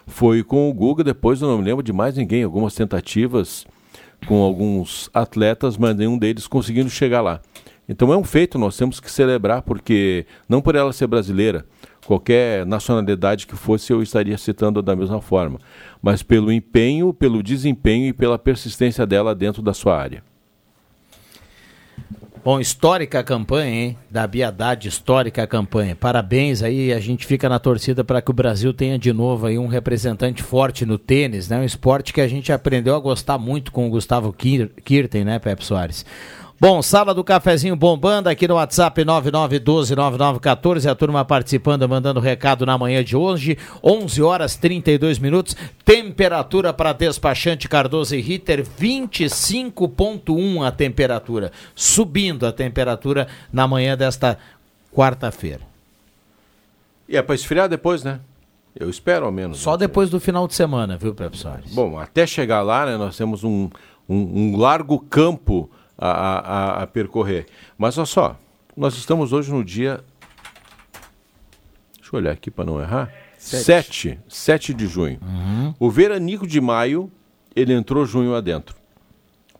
[0.09, 3.65] foi com o Guga, depois eu não me lembro de mais ninguém, algumas tentativas
[4.27, 7.41] com alguns atletas, mas nenhum deles conseguindo chegar lá.
[7.89, 11.67] Então é um feito, nós temos que celebrar, porque não por ela ser brasileira,
[12.07, 15.59] qualquer nacionalidade que fosse eu estaria citando da mesma forma,
[16.01, 20.23] mas pelo empenho, pelo desempenho e pela persistência dela dentro da sua área.
[22.45, 23.99] Bom, histórica campanha, hein?
[24.11, 25.95] Da Biadade, histórica campanha.
[25.95, 29.57] Parabéns aí, a gente fica na torcida para que o Brasil tenha de novo aí
[29.57, 31.61] um representante forte no tênis, né?
[31.61, 35.65] Um esporte que a gente aprendeu a gostar muito com o Gustavo Kirten, né, Pepe
[35.65, 36.05] Soares?
[36.63, 42.79] Bom, sala do cafezinho bombando aqui no WhatsApp 99129914, a turma participando, mandando recado na
[42.79, 50.71] manhã de hoje, 11 horas 32 minutos, temperatura para despachante Cardoso e Ritter 25.1 a
[50.71, 54.39] temperatura, subindo a temperatura na manhã desta
[54.95, 55.63] quarta-feira.
[57.09, 58.21] E é para esfriar depois, né?
[58.73, 59.59] Eu espero ao menos.
[59.59, 59.79] Só né?
[59.79, 61.59] depois do final de semana, viu, professor?
[61.73, 63.69] Bom, até chegar lá, né, nós temos um,
[64.09, 65.69] um, um largo campo
[66.05, 66.39] a,
[66.81, 67.47] a, a percorrer.
[67.79, 68.37] Mas olha só,
[68.77, 70.03] nós estamos hoje no dia.
[71.97, 73.13] Deixa eu olhar aqui para não errar.
[73.39, 74.19] 7.
[74.29, 75.21] 7 de junho.
[75.23, 75.75] Uhum.
[75.79, 77.11] O veranico de maio,
[77.55, 78.75] ele entrou junho adentro.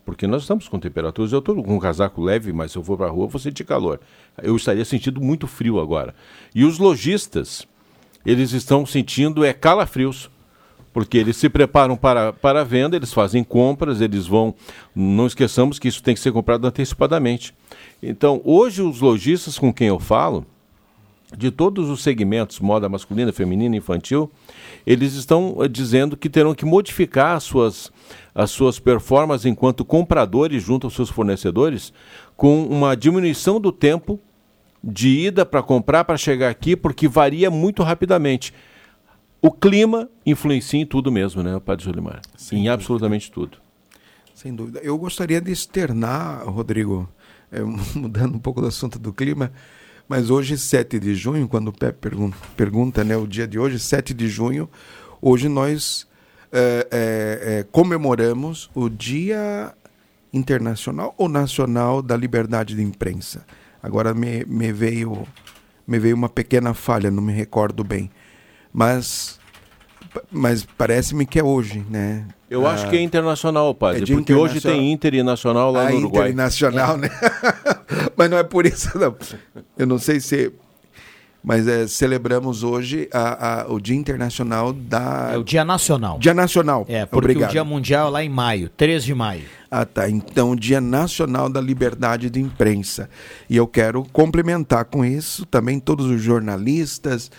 [0.05, 2.97] Porque nós estamos com temperaturas, eu estou com um casaco leve, mas se eu for
[2.97, 4.01] para a rua, vou sentir calor.
[4.41, 6.13] Eu estaria sentindo muito frio agora.
[6.53, 7.65] E os lojistas,
[8.25, 10.29] eles estão sentindo é calafrios
[10.93, 14.53] porque eles se preparam para, para a venda, eles fazem compras, eles vão.
[14.95, 17.53] Não esqueçamos que isso tem que ser comprado antecipadamente.
[18.01, 20.45] Então, hoje, os lojistas com quem eu falo,
[21.35, 24.31] de todos os segmentos, moda masculina, feminina, infantil,
[24.85, 27.91] eles estão eh, dizendo que terão que modificar as suas,
[28.35, 31.91] as suas performances enquanto compradores junto aos seus fornecedores,
[32.37, 34.19] com uma diminuição do tempo
[34.83, 38.53] de ida para comprar, para chegar aqui, porque varia muito rapidamente.
[39.45, 42.21] O clima influencia em tudo mesmo, né, Padre Julimar?
[42.53, 43.57] em absolutamente tudo.
[44.33, 44.79] Sem dúvida.
[44.81, 47.09] Eu gostaria de externar, Rodrigo,
[47.51, 47.59] é,
[47.93, 49.51] mudando um pouco do assunto do clima,
[50.07, 53.79] mas hoje, 7 de junho, quando o Pepe pergunta, pergunta né, o dia de hoje,
[53.79, 54.69] 7 de junho,
[55.21, 56.07] hoje nós
[56.49, 59.75] é, é, é, comemoramos o Dia
[60.31, 63.45] Internacional ou Nacional da Liberdade de Imprensa.
[63.81, 65.27] Agora me, me, veio,
[65.85, 68.09] me veio uma pequena falha, não me recordo bem.
[68.73, 69.39] Mas,
[70.31, 72.25] mas parece-me que é hoje, né?
[72.49, 75.89] Eu acho que é internacional, padre, é porque hoje tem Inter e Nacional lá Ah,
[75.91, 76.29] no Uruguai.
[76.29, 77.09] Internacional, né?
[78.15, 79.15] mas não é por isso, não.
[79.77, 80.51] Eu não sei se.
[81.45, 85.31] Mas é, celebramos hoje a- a- o Dia Internacional da.
[85.33, 86.17] É o Dia Nacional.
[86.19, 86.85] Dia Nacional.
[86.87, 87.49] É, porque Obrigado.
[87.49, 89.43] o Dia Mundial é lá em maio, 3 de maio.
[89.69, 90.07] Ah, tá.
[90.09, 93.09] Então, Dia Nacional da Liberdade de Imprensa.
[93.49, 97.29] E eu quero complementar com isso também todos os jornalistas,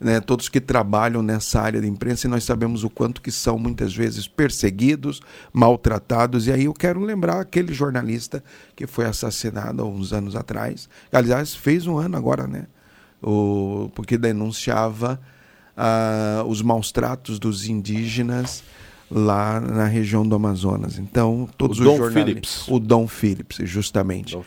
[0.00, 3.58] né, todos que trabalham nessa área de imprensa, e nós sabemos o quanto que são
[3.58, 5.20] muitas vezes perseguidos,
[5.52, 6.46] maltratados.
[6.46, 8.42] E aí eu quero lembrar aquele jornalista
[8.74, 10.88] que foi assassinado há uns anos atrás.
[11.10, 12.66] Aliás, fez um ano agora, né?
[13.22, 15.20] O, porque denunciava
[15.76, 18.62] ah, os maus tratos dos indígenas
[19.10, 20.98] lá na região do Amazonas.
[20.98, 22.64] Então, todos O os Dom jornalistas.
[22.64, 22.68] Phillips.
[22.68, 24.38] O Dom Phillips, justamente.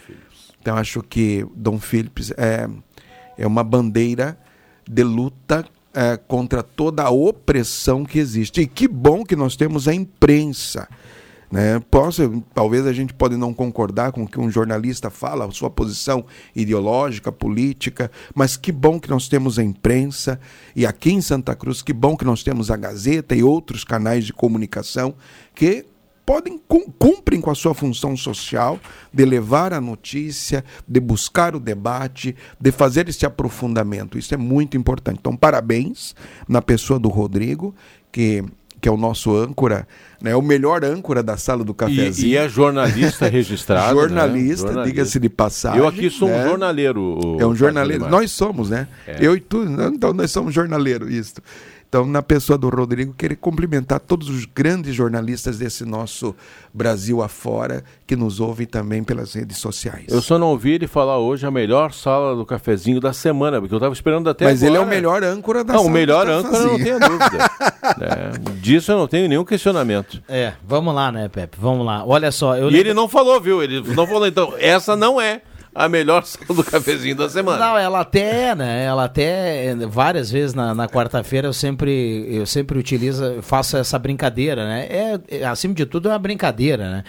[0.62, 2.68] Então, acho que Dom Phillips é,
[3.38, 4.38] é uma bandeira
[4.90, 5.64] de luta
[5.94, 8.62] é, contra toda a opressão que existe.
[8.62, 10.90] E que bom que nós temos a imprensa.
[11.52, 11.80] Né?
[11.92, 15.70] Posso, talvez a gente pode não concordar com o que um jornalista fala, a sua
[15.70, 16.26] posição
[16.56, 20.40] ideológica, política, mas que bom que nós temos a imprensa
[20.76, 24.26] e aqui em Santa Cruz, que bom que nós temos a Gazeta e outros canais
[24.26, 25.16] de comunicação
[25.56, 25.86] que
[26.30, 28.80] podem cum- cumprem com a sua função social
[29.12, 34.16] de levar a notícia, de buscar o debate, de fazer esse aprofundamento.
[34.16, 35.18] Isso é muito importante.
[35.20, 36.14] Então, parabéns
[36.48, 37.74] na pessoa do Rodrigo,
[38.12, 38.44] que
[38.82, 39.86] que é o nosso âncora,
[40.22, 42.30] né, o melhor âncora da sala do cafezinho.
[42.30, 43.94] E, e é jornalista registrado.
[43.94, 44.02] né?
[44.02, 44.84] jornalista, Jornalista.
[44.96, 45.80] diga-se de passagem.
[45.80, 46.46] Eu aqui sou né?
[46.46, 47.38] um jornaleiro.
[47.42, 48.08] É um jornaleiro.
[48.08, 48.88] Nós somos, né?
[49.06, 49.18] É.
[49.20, 49.92] Eu e tu, né?
[49.94, 51.34] então nós somos jornaleiros, isso.
[51.90, 56.36] Então, na pessoa do Rodrigo, queria cumprimentar todos os grandes jornalistas desse nosso
[56.72, 60.06] Brasil afora que nos ouvem também pelas redes sociais.
[60.08, 63.74] Eu só não ouvi ele falar hoje a melhor sala do cafezinho da semana, porque
[63.74, 64.96] eu estava esperando até Mas ele é o agora.
[64.96, 67.50] melhor âncora da Não, sala o melhor do âncora, eu não tenho dúvida.
[68.00, 68.32] É,
[68.62, 70.22] disso eu não tenho nenhum questionamento.
[70.30, 71.58] É, vamos lá, né, Pepe?
[71.60, 72.06] Vamos lá.
[72.06, 73.64] Olha só, eu E ele não falou, viu?
[73.64, 75.42] Ele não falou, então, essa não é
[75.86, 77.58] a melhor sala do cafezinho da semana.
[77.58, 78.84] Não, ela até, é, né?
[78.84, 84.68] Ela até várias vezes na, na quarta-feira eu sempre eu sempre utilizo, faço essa brincadeira,
[84.68, 84.88] né?
[84.90, 87.04] É, é, acima de tudo é uma brincadeira, né?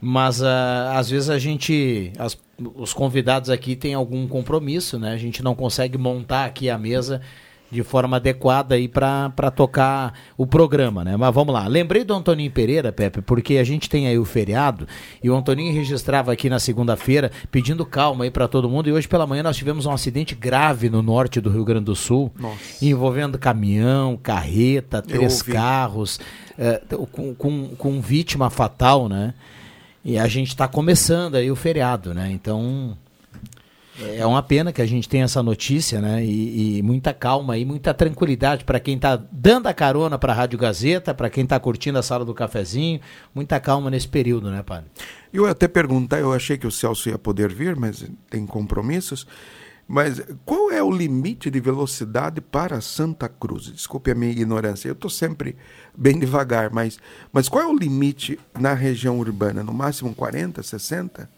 [0.00, 2.36] Mas ah, às vezes a gente, as-
[2.74, 5.12] os convidados aqui têm algum compromisso, né?
[5.12, 7.20] A gente não consegue montar aqui a mesa
[7.70, 11.16] de forma adequada aí para tocar o programa, né?
[11.16, 11.66] Mas vamos lá.
[11.66, 14.86] Lembrei do Antoninho Pereira, Pepe, porque a gente tem aí o feriado
[15.22, 19.08] e o Antoninho registrava aqui na segunda-feira pedindo calma aí para todo mundo e hoje
[19.08, 22.32] pela manhã nós tivemos um acidente grave no norte do Rio Grande do Sul,
[22.80, 26.20] envolvendo caminhão, carreta, três carros,
[26.58, 26.80] eh,
[27.12, 29.34] com, com, com vítima fatal, né?
[30.04, 32.30] E a gente está começando aí o feriado, né?
[32.30, 32.96] Então
[33.98, 36.24] é uma pena que a gente tenha essa notícia, né?
[36.24, 40.36] E, e muita calma e muita tranquilidade para quem está dando a carona para a
[40.36, 43.00] Rádio Gazeta, para quem está curtindo a sala do cafezinho.
[43.34, 44.90] Muita calma nesse período, né, padre?
[45.32, 49.26] Eu até perguntar, eu achei que o Celso ia poder vir, mas tem compromissos.
[49.88, 53.66] Mas qual é o limite de velocidade para Santa Cruz?
[53.66, 55.56] Desculpe a minha ignorância, eu estou sempre
[55.96, 56.98] bem devagar, mas,
[57.32, 59.62] mas qual é o limite na região urbana?
[59.62, 61.30] No máximo 40, 60?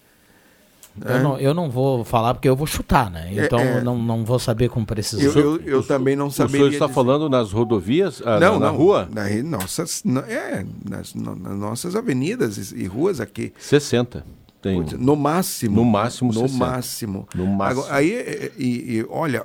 [1.04, 3.32] Eu, não, eu não vou falar porque eu vou chutar, né?
[3.34, 3.80] É, Então é.
[3.82, 5.32] Não, não vou saber com precisão.
[5.40, 6.58] Eu, eu, eu também não O saberia.
[6.60, 6.94] senhor está dizer.
[6.94, 9.08] falando nas rodovias, ah, não, na, na não, rua?
[9.12, 13.52] Na, nossas, na- é, nas, no- nas nossas avenidas e, e ruas aqui.
[13.58, 14.24] 60.
[14.60, 14.84] Tem.
[14.98, 15.76] No máximo.
[15.76, 16.58] No máximo No 60.
[16.58, 17.28] máximo.
[17.34, 17.82] No máximo.
[17.82, 19.44] Agora, aí, é, e, e, olha,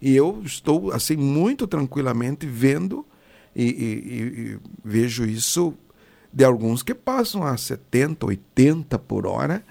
[0.00, 3.04] e eu estou assim muito tranquilamente vendo
[3.54, 5.74] e, e- e- e vejo isso
[6.32, 9.62] de alguns que passam a 70, 80 por hora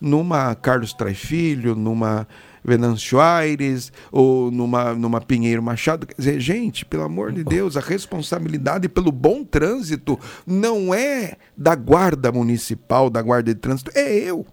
[0.00, 2.26] numa Carlos Trai Filho, numa
[2.64, 6.06] Venâncio Aires ou numa, numa Pinheiro Machado.
[6.06, 11.74] Quer dizer, gente, pelo amor de Deus, a responsabilidade pelo bom trânsito não é da
[11.74, 14.44] guarda municipal, da guarda de trânsito, é eu.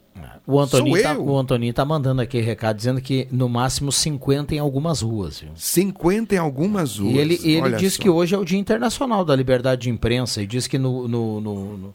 [0.46, 1.26] O Antoninho, Sou tá, eu.
[1.26, 5.40] o Antoninho tá mandando aqui recado dizendo que no máximo 50 em algumas ruas.
[5.40, 5.52] Viu?
[5.56, 7.16] 50 em algumas ruas.
[7.16, 8.02] E ele, ele diz só.
[8.02, 11.42] que hoje é o Dia Internacional da Liberdade de Imprensa e diz que no, no,
[11.42, 11.94] no, no-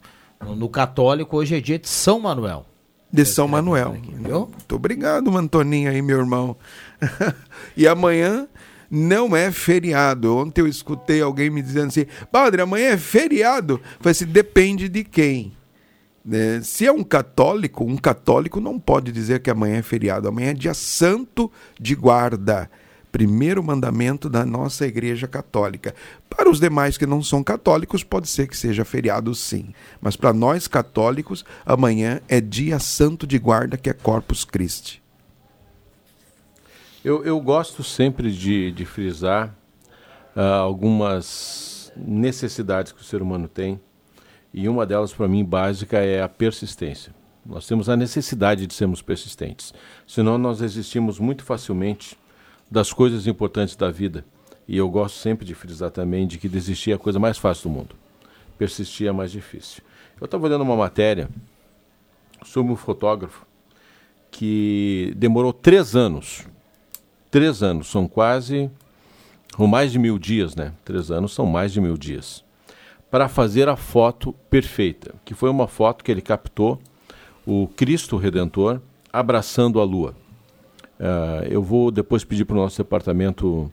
[0.55, 2.65] no católico hoje é dia de São Manuel.
[3.11, 3.97] De São Manuel.
[4.47, 6.55] Muito obrigado, Antoninho aí, meu irmão.
[7.75, 8.47] e amanhã
[8.89, 10.35] não é feriado.
[10.35, 13.81] Ontem eu escutei alguém me dizendo assim, padre, amanhã é feriado.
[13.99, 15.53] Falei assim, depende de quem.
[16.23, 16.61] Né?
[16.61, 20.27] Se é um católico, um católico não pode dizer que amanhã é feriado.
[20.27, 22.69] Amanhã é dia santo de guarda.
[23.11, 25.95] Primeiro mandamento da nossa Igreja Católica.
[26.29, 29.73] Para os demais que não são católicos, pode ser que seja feriado sim.
[29.99, 35.01] Mas para nós católicos, amanhã é dia santo de guarda, que é Corpus Christi.
[37.03, 39.55] Eu, eu gosto sempre de, de frisar
[40.35, 43.79] ah, algumas necessidades que o ser humano tem,
[44.53, 47.13] e uma delas, para mim, básica é a persistência.
[47.45, 49.73] Nós temos a necessidade de sermos persistentes,
[50.05, 52.17] senão nós desistimos muito facilmente
[52.69, 54.25] das coisas importantes da vida.
[54.67, 57.69] E eu gosto sempre de frisar também de que desistir é a coisa mais fácil
[57.69, 57.95] do mundo,
[58.57, 59.81] persistir é mais difícil.
[60.19, 61.29] Eu estava olhando uma matéria
[62.43, 63.45] sobre um fotógrafo
[64.29, 66.45] que demorou três anos
[67.29, 68.69] três anos, são quase,
[69.57, 70.73] ou mais de mil dias, né?
[70.83, 72.43] Três anos são mais de mil dias,
[73.09, 76.79] para fazer a foto perfeita, que foi uma foto que ele captou
[77.45, 78.81] o Cristo Redentor
[79.11, 80.15] abraçando a Lua.
[80.99, 83.71] Ah, eu vou depois pedir para o nosso departamento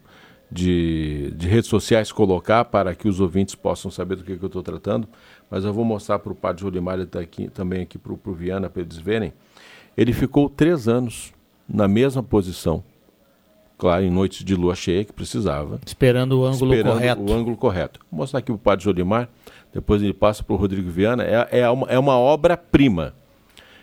[0.50, 4.46] de, de redes sociais colocar para que os ouvintes possam saber do que, que eu
[4.46, 5.08] estou tratando,
[5.50, 8.70] mas eu vou mostrar para o Padre Jolimar e daqui, também aqui para o Viana,
[8.70, 9.32] para eles verem.
[9.96, 11.32] Ele ficou três anos
[11.68, 12.84] na mesma posição,
[13.76, 15.80] claro, em noites de lua cheia que precisava.
[15.84, 17.22] Esperando o ângulo Esperando correto.
[17.22, 18.00] o ângulo correto.
[18.10, 19.28] Vou mostrar aqui para o Padre Jolimar,
[19.72, 21.24] depois ele passa para o Rodrigo Viana.
[21.24, 23.14] É, é uma, é uma obra-prima.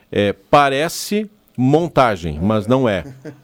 [0.09, 3.03] É, parece montagem, mas não é.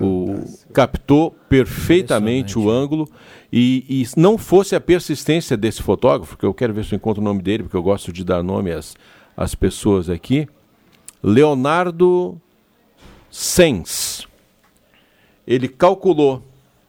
[0.00, 3.10] O, captou perfeitamente o ângulo
[3.52, 6.96] e, e se não fosse a persistência desse fotógrafo, que eu quero ver se eu
[6.98, 8.94] encontro o nome dele, porque eu gosto de dar nome às,
[9.36, 10.46] às pessoas aqui,
[11.20, 12.40] Leonardo
[13.28, 14.28] Sens.
[15.44, 16.44] Ele calculou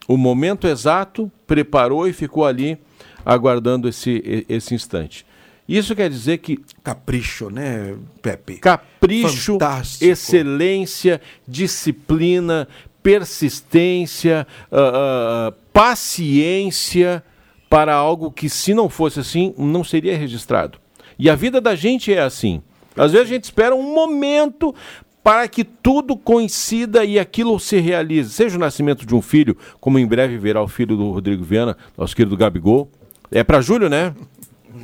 [0.08, 2.78] o momento exato, preparou e ficou ali
[3.26, 5.26] aguardando esse, esse instante.
[5.70, 6.60] Isso quer dizer que.
[6.84, 8.56] Capricho, né, Pepe?
[8.56, 10.04] Capricho, Fantástico.
[10.04, 12.68] excelência, disciplina,
[13.04, 17.24] persistência, ah, ah, paciência
[17.70, 20.80] para algo que, se não fosse assim, não seria registrado.
[21.20, 22.64] E a vida da gente é assim.
[22.98, 24.74] Às vezes a gente espera um momento
[25.24, 28.32] para que tudo coincida e aquilo se realize.
[28.32, 31.78] Seja o nascimento de um filho, como em breve verá o filho do Rodrigo Viana,
[31.96, 32.90] nosso querido Gabigol.
[33.32, 34.16] É para julho, né?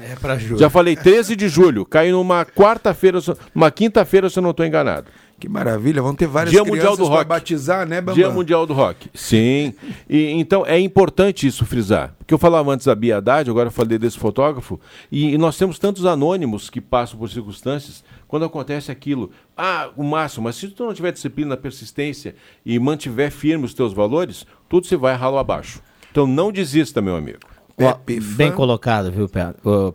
[0.02, 0.60] É para julho.
[0.60, 3.20] Já falei 13 de julho, cai numa quarta-feira,
[3.54, 5.08] numa quinta-feira, se eu não estou enganado.
[5.38, 7.28] Que maravilha, vão ter várias Dia Mundial do pra Rock.
[7.28, 8.16] batizar, né, Bambam?
[8.16, 9.10] Dia Mundial do Rock.
[9.14, 9.74] Sim.
[10.10, 12.16] E, então é importante isso frisar.
[12.18, 14.80] Porque eu falava antes da Bia Haddad, agora eu falei desse fotógrafo,
[15.12, 19.30] e, e nós temos tantos anônimos que passam por circunstâncias quando acontece aquilo.
[19.58, 22.34] Ah, o máximo, mas se tu não tiver disciplina, persistência
[22.66, 25.82] e mantiver firme os teus valores, tudo se vai ralo abaixo.
[26.12, 27.40] Então não desista, meu amigo.
[27.78, 29.30] Pepe, Bem colocado, viu,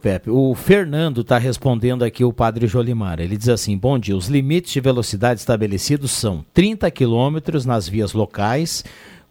[0.01, 0.29] Pepe?
[0.29, 3.21] O Fernando está respondendo aqui o padre Jolimar.
[3.21, 8.13] Ele diz assim: Bom dia, os limites de velocidade estabelecidos são 30 km nas vias
[8.13, 8.85] locais,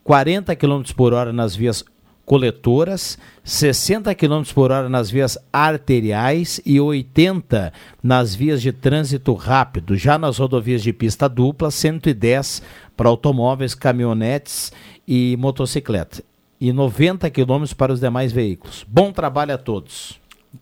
[0.03, 1.85] 40 km por hora nas vias
[2.25, 7.71] coletoras, 60 km por hora nas vias arteriais e 80
[8.01, 9.95] nas vias de trânsito rápido.
[9.95, 12.63] Já nas rodovias de pista dupla, 110
[12.97, 14.71] para automóveis, caminhonetes
[15.07, 16.23] e motocicleta.
[16.59, 18.85] E 90 km para os demais veículos.
[18.87, 20.19] Bom trabalho a todos.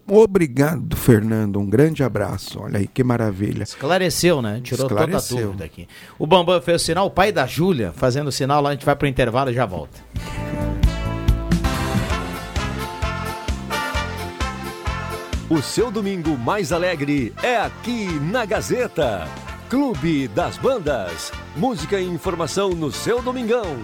[0.08, 1.60] Obrigado, Fernando.
[1.60, 2.60] Um grande abraço.
[2.62, 3.64] Olha aí que maravilha.
[3.64, 4.60] Esclareceu, né?
[4.64, 5.48] Tirou toda a Esclareceu.
[5.48, 5.88] dúvida aqui.
[6.20, 8.86] O Bambam fez o sinal, o pai da Júlia fazendo o sinal lá, a gente
[8.86, 9.98] vai para o intervalo e já volta.
[15.50, 19.26] O seu domingo mais alegre é aqui na Gazeta.
[19.70, 21.32] Clube das Bandas.
[21.56, 23.78] Música e informação no seu domingão.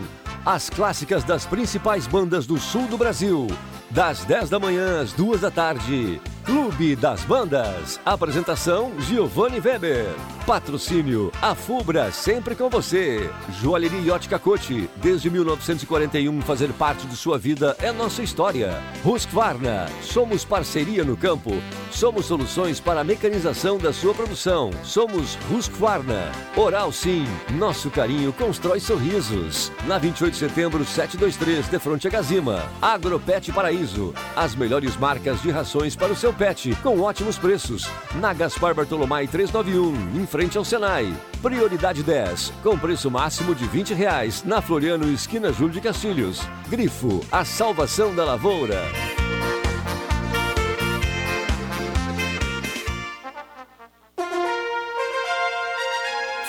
[0.45, 3.47] As clássicas das principais bandas do sul do Brasil.
[3.89, 6.21] Das 10 da manhã às 2 da tarde.
[6.43, 7.97] Clube das Bandas.
[8.05, 10.13] Apresentação Giovanni Weber.
[10.45, 13.29] Patrocínio, a Fubra, sempre com você.
[13.61, 18.77] Joalheria Ótica Cote, desde 1941, fazer parte de sua vida é nossa história.
[19.05, 21.51] Husqvarna, somos parceria no campo.
[21.91, 24.71] Somos soluções para a mecanização da sua produção.
[24.83, 26.29] Somos Husqvarna.
[26.57, 29.71] Oral Sim, nosso carinho constrói sorrisos.
[29.87, 32.63] Na 28 de setembro, 723, de fronte a Gazima.
[32.81, 37.89] Agropet Paraíso, as melhores marcas de rações para o seu pet, com ótimos preços.
[38.15, 41.15] Na Gaspar Bartolomai 391, em frente ao Senai.
[41.43, 46.41] Prioridade 10, com preço máximo de 20 reais, na Floriano, esquina Júlio de Castilhos.
[46.67, 48.81] Grifo, a salvação da lavoura.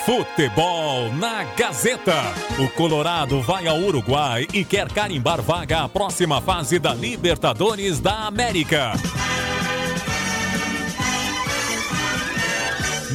[0.03, 2.23] Futebol na Gazeta.
[2.57, 8.25] O Colorado vai ao Uruguai e quer carimbar vaga à próxima fase da Libertadores da
[8.25, 8.93] América.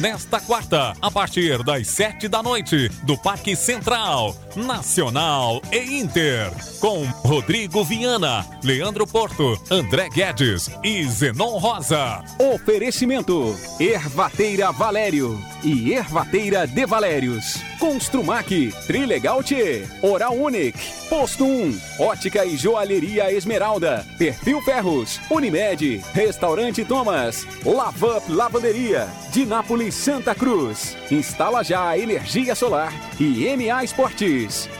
[0.01, 7.05] Nesta quarta, a partir das sete da noite, do Parque Central, Nacional e Inter, com
[7.23, 12.23] Rodrigo Viana, Leandro Porto, André Guedes e Zenon Rosa.
[12.39, 17.61] Oferecimento: Ervateira Valério e Ervateira de Valérios.
[17.79, 20.79] Construmac, Trilegal T, Oral Unique,
[21.09, 30.35] Posto 1, Ótica e Joalheria Esmeralda, Perfil Ferros, Unimed, Restaurante Thomas, Lavup Lavanderia, Dinápolis Santa
[30.35, 30.95] Cruz.
[31.09, 33.83] Instala já energia solar e MA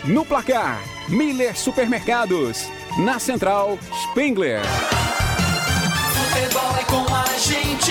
[0.04, 2.68] No placar, Miller Supermercados.
[2.98, 4.62] Na central, Spengler.
[6.14, 7.91] Futebol é com a gente.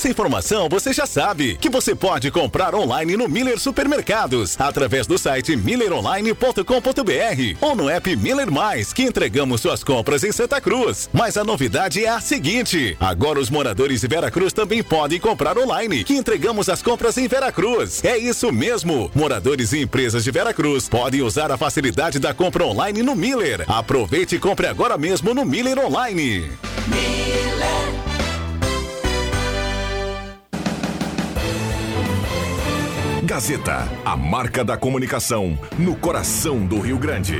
[0.00, 5.18] Essa informação você já sabe que você pode comprar online no Miller Supermercados através do
[5.18, 6.64] site milleronline.com.br
[7.60, 11.10] ou no app Miller Mais, que entregamos suas compras em Santa Cruz.
[11.12, 16.02] Mas a novidade é a seguinte: agora os moradores de Veracruz também podem comprar online,
[16.02, 18.02] que entregamos as compras em Veracruz.
[18.02, 19.10] É isso mesmo.
[19.14, 23.70] Moradores e empresas de Veracruz podem usar a facilidade da compra online no Miller.
[23.70, 26.50] Aproveite e compre agora mesmo no Miller Online.
[33.30, 37.36] Gazeta, a marca da comunicação no coração do Rio Grande.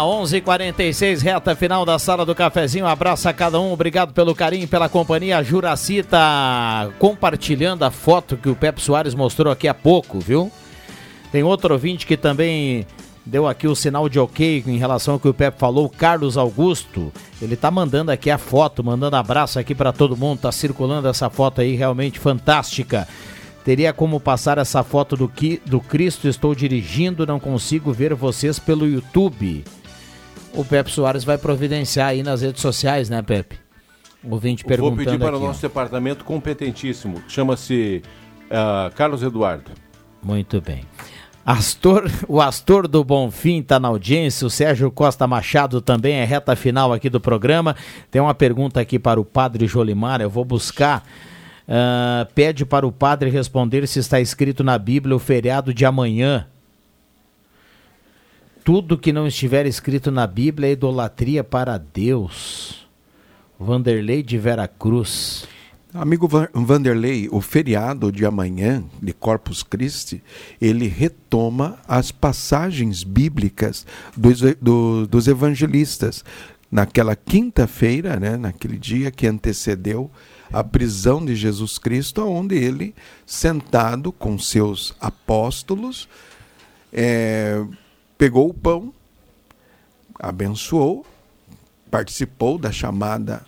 [0.00, 2.86] Lá, 11:46 h 46 reta final da sala do cafezinho.
[2.86, 5.42] Abraço a cada um, obrigado pelo carinho, pela companhia.
[5.42, 10.50] Juraci tá compartilhando a foto que o Pepe Soares mostrou aqui há pouco, viu?
[11.30, 12.86] Tem outro ouvinte que também
[13.24, 17.12] deu aqui o sinal de ok em relação ao que o Pepe falou, Carlos Augusto.
[17.40, 20.40] Ele tá mandando aqui a foto, mandando abraço aqui para todo mundo.
[20.40, 23.06] Tá circulando essa foto aí realmente fantástica.
[23.64, 26.26] Teria como passar essa foto do, que, do Cristo?
[26.26, 29.62] Estou dirigindo, não consigo ver vocês pelo YouTube.
[30.54, 33.56] O Pepe Soares vai providenciar aí nas redes sociais, né, Pepe?
[34.22, 37.22] O ouvinte Vou perguntando pedir para o nosso departamento competentíssimo.
[37.28, 38.02] Chama-se
[38.50, 39.70] ah, Carlos Eduardo.
[40.22, 40.84] Muito bem.
[41.44, 46.54] Astor, o Astor do Bonfim está na audiência, o Sérgio Costa Machado também é reta
[46.54, 47.74] final aqui do programa.
[48.10, 51.02] Tem uma pergunta aqui para o Padre Jolimar, eu vou buscar.
[51.72, 56.46] Ah, pede para o padre responder se está escrito na Bíblia o feriado de amanhã.
[58.64, 62.86] Tudo que não estiver escrito na Bíblia é idolatria para Deus.
[63.58, 65.46] Vanderlei de Vera Cruz.
[65.92, 70.22] Amigo Van- Vanderlei, o feriado de amanhã, de Corpus Christi,
[70.60, 73.84] ele retoma as passagens bíblicas
[74.16, 76.24] dos, do- dos evangelistas.
[76.70, 80.08] Naquela quinta-feira, né, naquele dia que antecedeu
[80.52, 82.94] a prisão de Jesus Cristo, onde ele,
[83.26, 86.08] sentado com seus apóstolos,
[86.92, 87.64] eh,
[88.20, 88.92] pegou o pão,
[90.18, 91.06] abençoou,
[91.90, 93.46] participou da chamada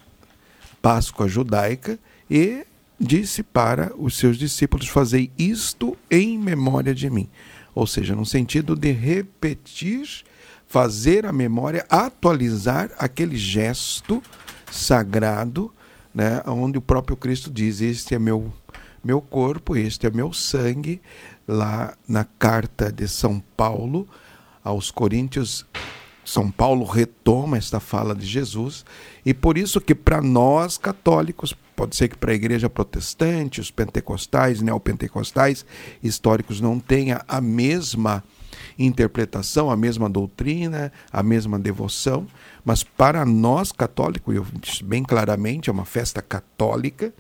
[0.81, 1.99] Páscoa judaica
[2.31, 2.65] e
[2.99, 7.29] disse para os seus discípulos: Fazei isto em memória de mim.
[7.75, 10.25] Ou seja, no sentido de repetir,
[10.67, 14.23] fazer a memória, atualizar aquele gesto
[14.71, 15.71] sagrado,
[16.15, 18.51] né, onde o próprio Cristo diz: Este é meu,
[19.05, 21.03] meu corpo, este é meu sangue.
[21.47, 24.09] Lá na carta de São Paulo
[24.63, 25.67] aos Coríntios,
[26.25, 28.85] são Paulo retoma esta fala de Jesus,
[29.27, 33.71] e por isso que para nós católicos, pode ser que para a igreja protestante, os
[33.71, 35.67] pentecostais, neopentecostais,
[36.03, 38.23] históricos não tenha a mesma
[38.79, 42.27] interpretação, a mesma doutrina, a mesma devoção,
[42.65, 47.13] mas para nós católicos, eu disse bem claramente, é uma festa católica,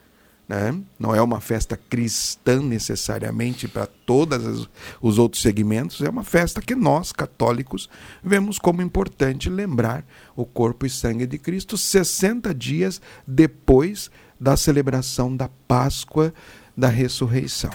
[0.53, 0.79] né?
[0.99, 4.69] não é uma festa cristã necessariamente para todos
[5.01, 7.89] os outros segmentos, é uma festa que nós, católicos,
[8.23, 10.05] vemos como importante lembrar
[10.37, 16.35] o corpo e sangue de Cristo 60 dias depois da celebração da Páscoa
[16.77, 17.71] da ressurreição.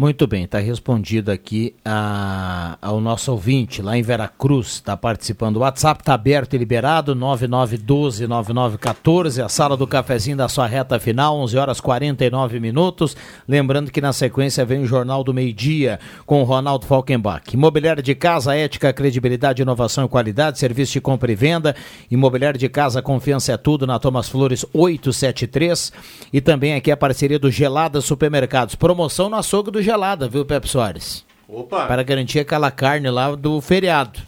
[0.00, 5.58] Muito bem, está respondido aqui a, ao nosso ouvinte lá em Veracruz, está participando.
[5.58, 11.36] O WhatsApp está aberto e liberado, 9912-9914, a sala do cafezinho da sua reta final,
[11.40, 13.14] 11 horas 49 minutos.
[13.46, 17.52] Lembrando que na sequência vem o Jornal do Meio Dia com o Ronaldo Falkenbach.
[17.52, 21.76] Imobiliário de casa, ética, credibilidade, inovação e qualidade, serviço de compra e venda.
[22.10, 25.92] Imobiliário de casa, confiança é tudo, na Thomas Flores 873.
[26.32, 28.74] E também aqui a parceria do Gelada Supermercados.
[28.74, 29.89] Promoção no açougue do
[30.28, 31.24] viu, Pepe Soares?
[31.48, 31.86] Opa!
[31.86, 34.18] Para garantir aquela carne lá do feriado.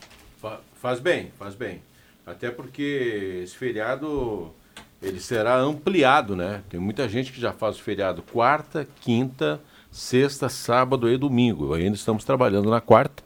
[0.41, 1.81] Fa- Faz bem, faz bem.
[2.27, 4.53] Até porque esse feriado
[5.01, 6.63] ele será ampliado, né?
[6.69, 9.61] Tem muita gente que já faz o feriado quarta, quinta,
[9.91, 11.75] sexta, sábado e domingo.
[11.75, 13.23] Ainda estamos trabalhando na quarta,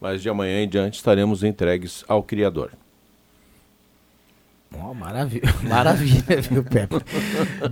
[0.00, 2.70] mas de amanhã em diante estaremos entregues ao Criador.
[4.82, 6.96] Ó, maravilha, maravilha, viu, Pepe?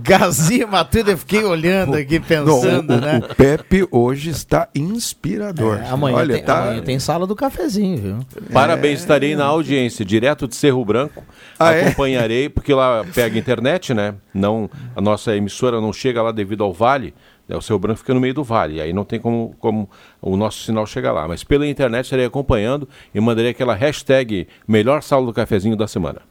[0.01, 3.21] Gazima, tudo eu fiquei olhando aqui, pensando, Não, o, né?
[3.29, 5.77] o Pepe hoje está inspirador.
[5.77, 6.63] É, amanhã, Olha, tem, tá...
[6.63, 8.19] amanhã tem sala do cafezinho, viu?
[8.51, 11.23] Parabéns, estarei na audiência, direto de Cerro Branco.
[11.59, 11.85] Ah, é?
[11.87, 14.15] Acompanharei, porque lá pega internet, né?
[14.33, 17.13] Não, a nossa emissora não chega lá devido ao vale.
[17.47, 17.55] né?
[17.55, 19.89] O Cerro Branco fica no meio do vale, aí não tem como, como
[20.21, 21.27] o nosso sinal chegar lá.
[21.27, 26.21] Mas pela internet estarei acompanhando e mandarei aquela hashtag melhor sala do cafezinho da semana.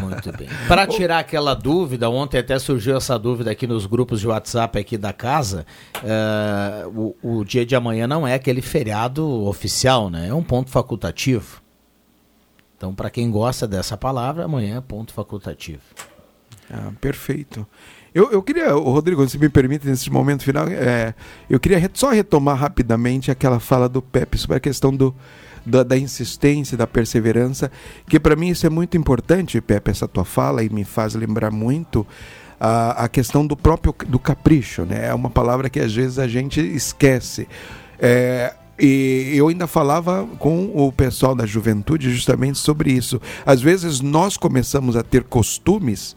[0.00, 0.48] Muito bem.
[0.68, 4.96] Para tirar aquela dúvida, ontem até surgiu essa dúvida aqui nos grupos de WhatsApp aqui
[4.96, 5.66] da casa.
[6.02, 10.28] eh, o, o dia de amanhã não é aquele feriado oficial, né?
[10.28, 11.60] É um ponto facultativo.
[12.76, 15.82] Então, para quem gosta dessa palavra, amanhã é ponto facultativo.
[16.70, 17.66] Ah, perfeito.
[18.14, 21.14] Eu, eu queria, Rodrigo, se me permite, nesse momento final, é,
[21.48, 25.14] eu queria re- só retomar rapidamente aquela fala do Pepe sobre a questão do,
[25.64, 27.70] da, da insistência, da perseverança,
[28.08, 31.50] que para mim isso é muito importante, Pepe, essa tua fala, e me faz lembrar
[31.50, 32.06] muito
[32.60, 35.08] a, a questão do próprio do capricho, né?
[35.08, 37.48] É uma palavra que às vezes a gente esquece.
[37.98, 43.20] É, e eu ainda falava com o pessoal da juventude justamente sobre isso.
[43.44, 46.16] Às vezes nós começamos a ter costumes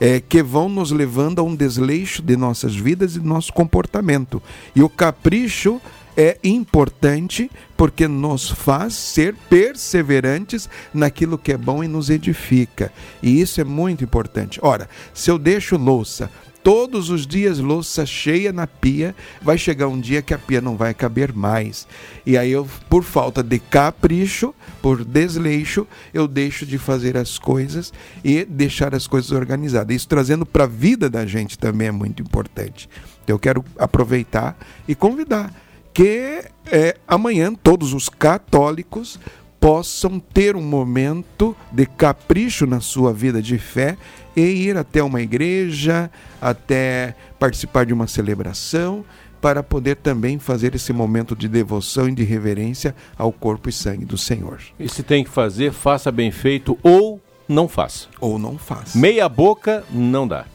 [0.00, 4.42] é, que vão nos levando a um desleixo de nossas vidas e do nosso comportamento.
[4.74, 5.80] E o capricho
[6.16, 12.92] é importante porque nos faz ser perseverantes naquilo que é bom e nos edifica.
[13.22, 14.60] E isso é muito importante.
[14.62, 16.30] Ora, se eu deixo louça
[16.62, 20.76] todos os dias louça cheia na pia, vai chegar um dia que a pia não
[20.76, 21.86] vai caber mais.
[22.24, 27.92] E aí eu, por falta de capricho, por desleixo, eu deixo de fazer as coisas
[28.24, 29.94] e deixar as coisas organizadas.
[29.94, 32.88] Isso trazendo para a vida da gente também é muito importante.
[33.24, 34.56] Então eu quero aproveitar
[34.86, 35.52] e convidar
[35.92, 39.18] que é, amanhã todos os católicos
[39.60, 43.96] possam ter um momento de capricho na sua vida de fé
[44.34, 46.10] e ir até uma igreja,
[46.40, 49.04] até participar de uma celebração,
[49.40, 54.04] para poder também fazer esse momento de devoção e de reverência ao corpo e sangue
[54.04, 54.60] do Senhor.
[54.78, 58.08] E se tem que fazer, faça bem feito ou não faça.
[58.20, 58.96] Ou não faça.
[58.96, 60.46] Meia boca não dá.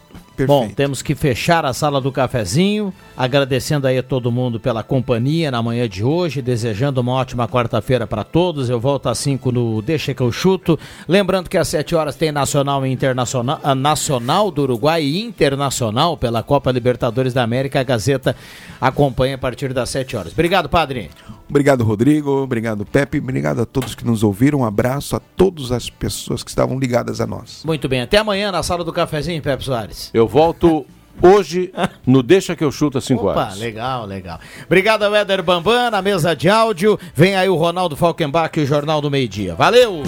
[0.45, 5.49] Bom, temos que fechar a sala do cafezinho, agradecendo aí a todo mundo pela companhia
[5.49, 8.69] na manhã de hoje, desejando uma ótima quarta-feira para todos.
[8.69, 10.77] Eu volto às 5 no Deixa que eu chuto.
[11.07, 16.18] Lembrando que às 7 horas tem Nacional e Internacional, a Nacional do Uruguai e Internacional
[16.18, 17.80] pela Copa Libertadores da América.
[17.80, 18.35] A Gazeta
[18.80, 20.34] acompanha a partir das 7 horas.
[20.34, 21.09] Obrigado, padre.
[21.49, 22.43] Obrigado, Rodrigo.
[22.43, 23.19] Obrigado, Pepe.
[23.19, 24.59] Obrigado a todos que nos ouviram.
[24.59, 27.61] Um abraço a todas as pessoas que estavam ligadas a nós.
[27.65, 30.09] Muito bem, até amanhã na sala do cafezinho, Pepe Soares.
[30.14, 30.85] Eu volto
[31.21, 31.71] Hoje,
[32.05, 33.57] no Deixa que eu chuto às 5 Opa, horas.
[33.57, 34.39] legal, legal.
[34.65, 36.99] Obrigado, Éder Bambam, na mesa de áudio.
[37.15, 39.55] Vem aí o Ronaldo Falkenbach e o Jornal do Meio Dia.
[39.55, 40.03] Valeu!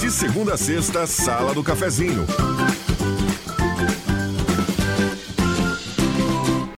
[0.00, 2.26] De segunda a sexta, Sala do Cafezinho.